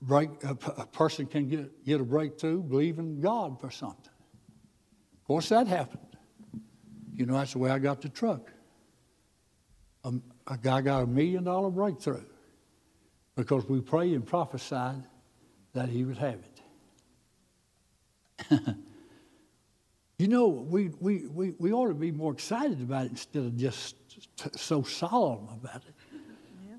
[0.00, 4.12] break, a, a person can get, get a breakthrough believing God for something.
[5.16, 6.06] Of course, that happened.
[7.12, 8.52] You know, that's the way I got the truck.
[10.04, 10.12] A,
[10.46, 12.22] a guy got a million dollar breakthrough
[13.34, 15.02] because we prayed and prophesied
[15.72, 16.38] that he would have
[18.48, 18.60] it.
[20.18, 23.56] you know, we, we, we, we ought to be more excited about it instead of
[23.56, 23.96] just
[24.56, 25.94] so solemn about it.
[26.68, 26.76] Yeah.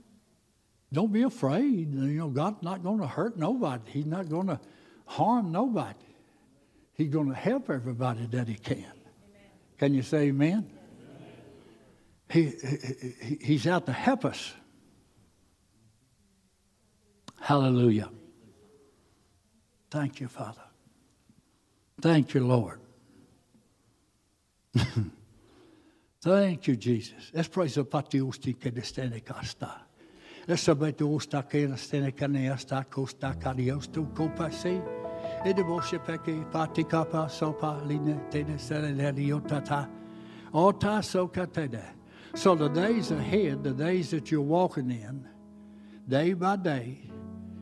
[0.92, 1.94] Don't be afraid.
[1.94, 3.84] You know, God's not going to hurt nobody.
[3.92, 4.60] He's not going to
[5.06, 6.00] harm nobody.
[6.94, 8.78] He's going to help everybody that he can.
[8.78, 8.92] Amen.
[9.78, 10.70] Can you say amen?
[10.70, 10.72] amen.
[12.30, 12.54] He,
[13.22, 14.54] he, he's out to help us.
[17.40, 18.10] Hallelujah.
[19.92, 20.62] Thank you, Father.
[22.02, 22.80] Thank you, Lord.
[26.24, 27.32] Thank you, Jesus.
[27.34, 29.72] Let's praise the Patiusti Kedestenikasta.
[30.48, 34.82] Let's submit to Usta Kedestenikaniasta Costa Kadios to Kopasi.
[36.50, 38.22] patikapa sopa line
[40.54, 41.84] Ota sokatede.
[42.36, 45.28] So the days ahead, the days that you're walking in,
[46.08, 47.00] day by day,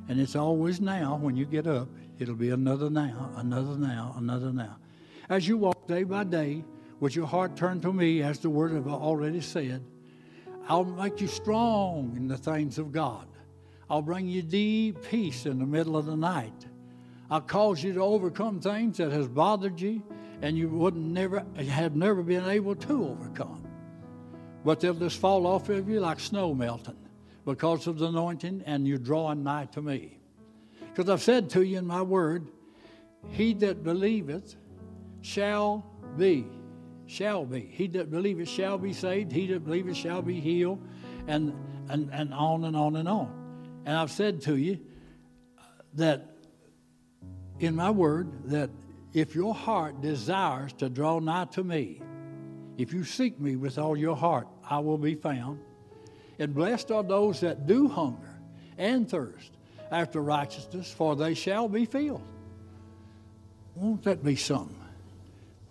[0.07, 1.89] and it's always now when you get up,
[2.19, 4.77] it'll be another now, another now, another now.
[5.29, 6.63] As you walk day by day,
[7.02, 9.84] with your heart turned to me, as the word have already said,
[10.69, 13.28] I'll make you strong in the things of God.
[13.90, 16.68] I'll bring you deep peace in the middle of the night.
[17.32, 20.03] I'll cause you to overcome things that has bothered you
[20.44, 23.65] and you wouldn't never have never been able to overcome.
[24.64, 26.99] But they'll just fall off of you like snow melting
[27.45, 30.19] because of the anointing and you're drawing nigh to me.
[30.80, 32.48] Because I've said to you in my word,
[33.32, 34.56] he that believeth
[35.22, 35.84] shall
[36.15, 36.45] be,
[37.11, 37.59] shall be.
[37.59, 39.31] He that believeth shall be saved.
[39.31, 40.81] He that believeth shall be healed,
[41.27, 41.53] and,
[41.89, 43.29] and, and on and on and on.
[43.85, 44.79] And I've said to you
[45.95, 46.38] that
[47.59, 48.69] in my word that
[49.13, 52.01] if your heart desires to draw nigh to me,
[52.77, 55.59] if you seek me with all your heart, I will be found.
[56.39, 58.39] And blessed are those that do hunger
[58.77, 59.51] and thirst
[59.91, 62.23] after righteousness, for they shall be filled.
[63.75, 64.81] Won't that be something?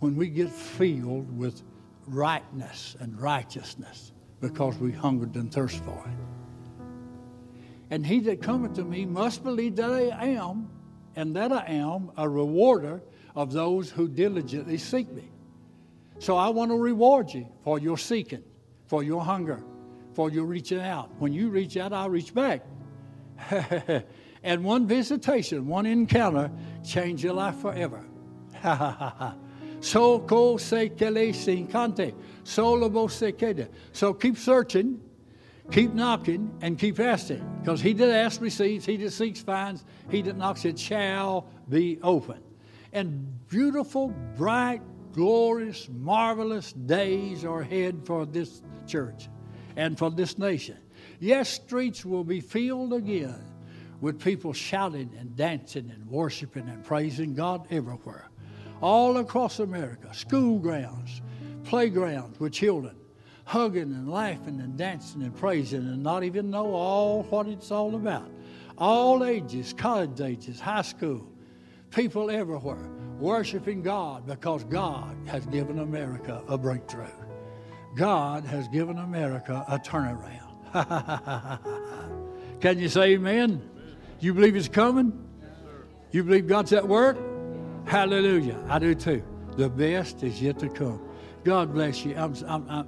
[0.00, 1.62] When we get filled with
[2.06, 6.84] rightness and righteousness because we hungered and thirst for it.
[7.90, 10.68] And he that cometh to me must believe that I am,
[11.16, 13.02] and that I am a rewarder
[13.34, 15.28] of those who diligently seek me.
[16.18, 18.44] So I want to reward you for your seeking,
[18.86, 19.62] for your hunger,
[20.14, 21.10] for your reaching out.
[21.18, 22.64] When you reach out, I'll reach back.
[24.42, 26.50] and one visitation, one encounter,
[26.84, 28.04] change your life forever.
[28.62, 29.49] so ko
[29.80, 33.68] se kele sinkante, solobo se kede.
[33.92, 35.00] So keep searching,
[35.70, 37.44] keep knocking, and keep asking.
[37.60, 41.98] Because he that asks receives, he that seeks finds, he that knocks it shall be
[42.02, 42.40] open.
[42.92, 44.82] And beautiful, bright,
[45.12, 49.28] glorious, marvelous days are ahead for this church
[49.76, 50.76] and for this nation.
[51.20, 53.44] Yes, streets will be filled again
[54.00, 58.29] with people shouting and dancing and worshiping and praising God everywhere.
[58.80, 61.22] All across America, school grounds,
[61.64, 62.96] playgrounds with children,
[63.44, 67.94] hugging and laughing and dancing and praising and not even know all what it's all
[67.94, 68.30] about.
[68.78, 71.30] All ages, college ages, high school,
[71.90, 72.88] people everywhere
[73.20, 77.04] worshiping God because God has given America a breakthrough.
[77.94, 81.60] God has given America a turnaround.
[82.60, 83.68] Can you say amen?
[84.20, 85.26] You believe it's coming?
[86.12, 87.18] You believe God's at work?
[87.86, 88.58] Hallelujah.
[88.68, 89.22] I do too.
[89.56, 91.00] The best is yet to come.
[91.44, 92.14] God bless you.
[92.16, 92.86] I'm, I'm, I'm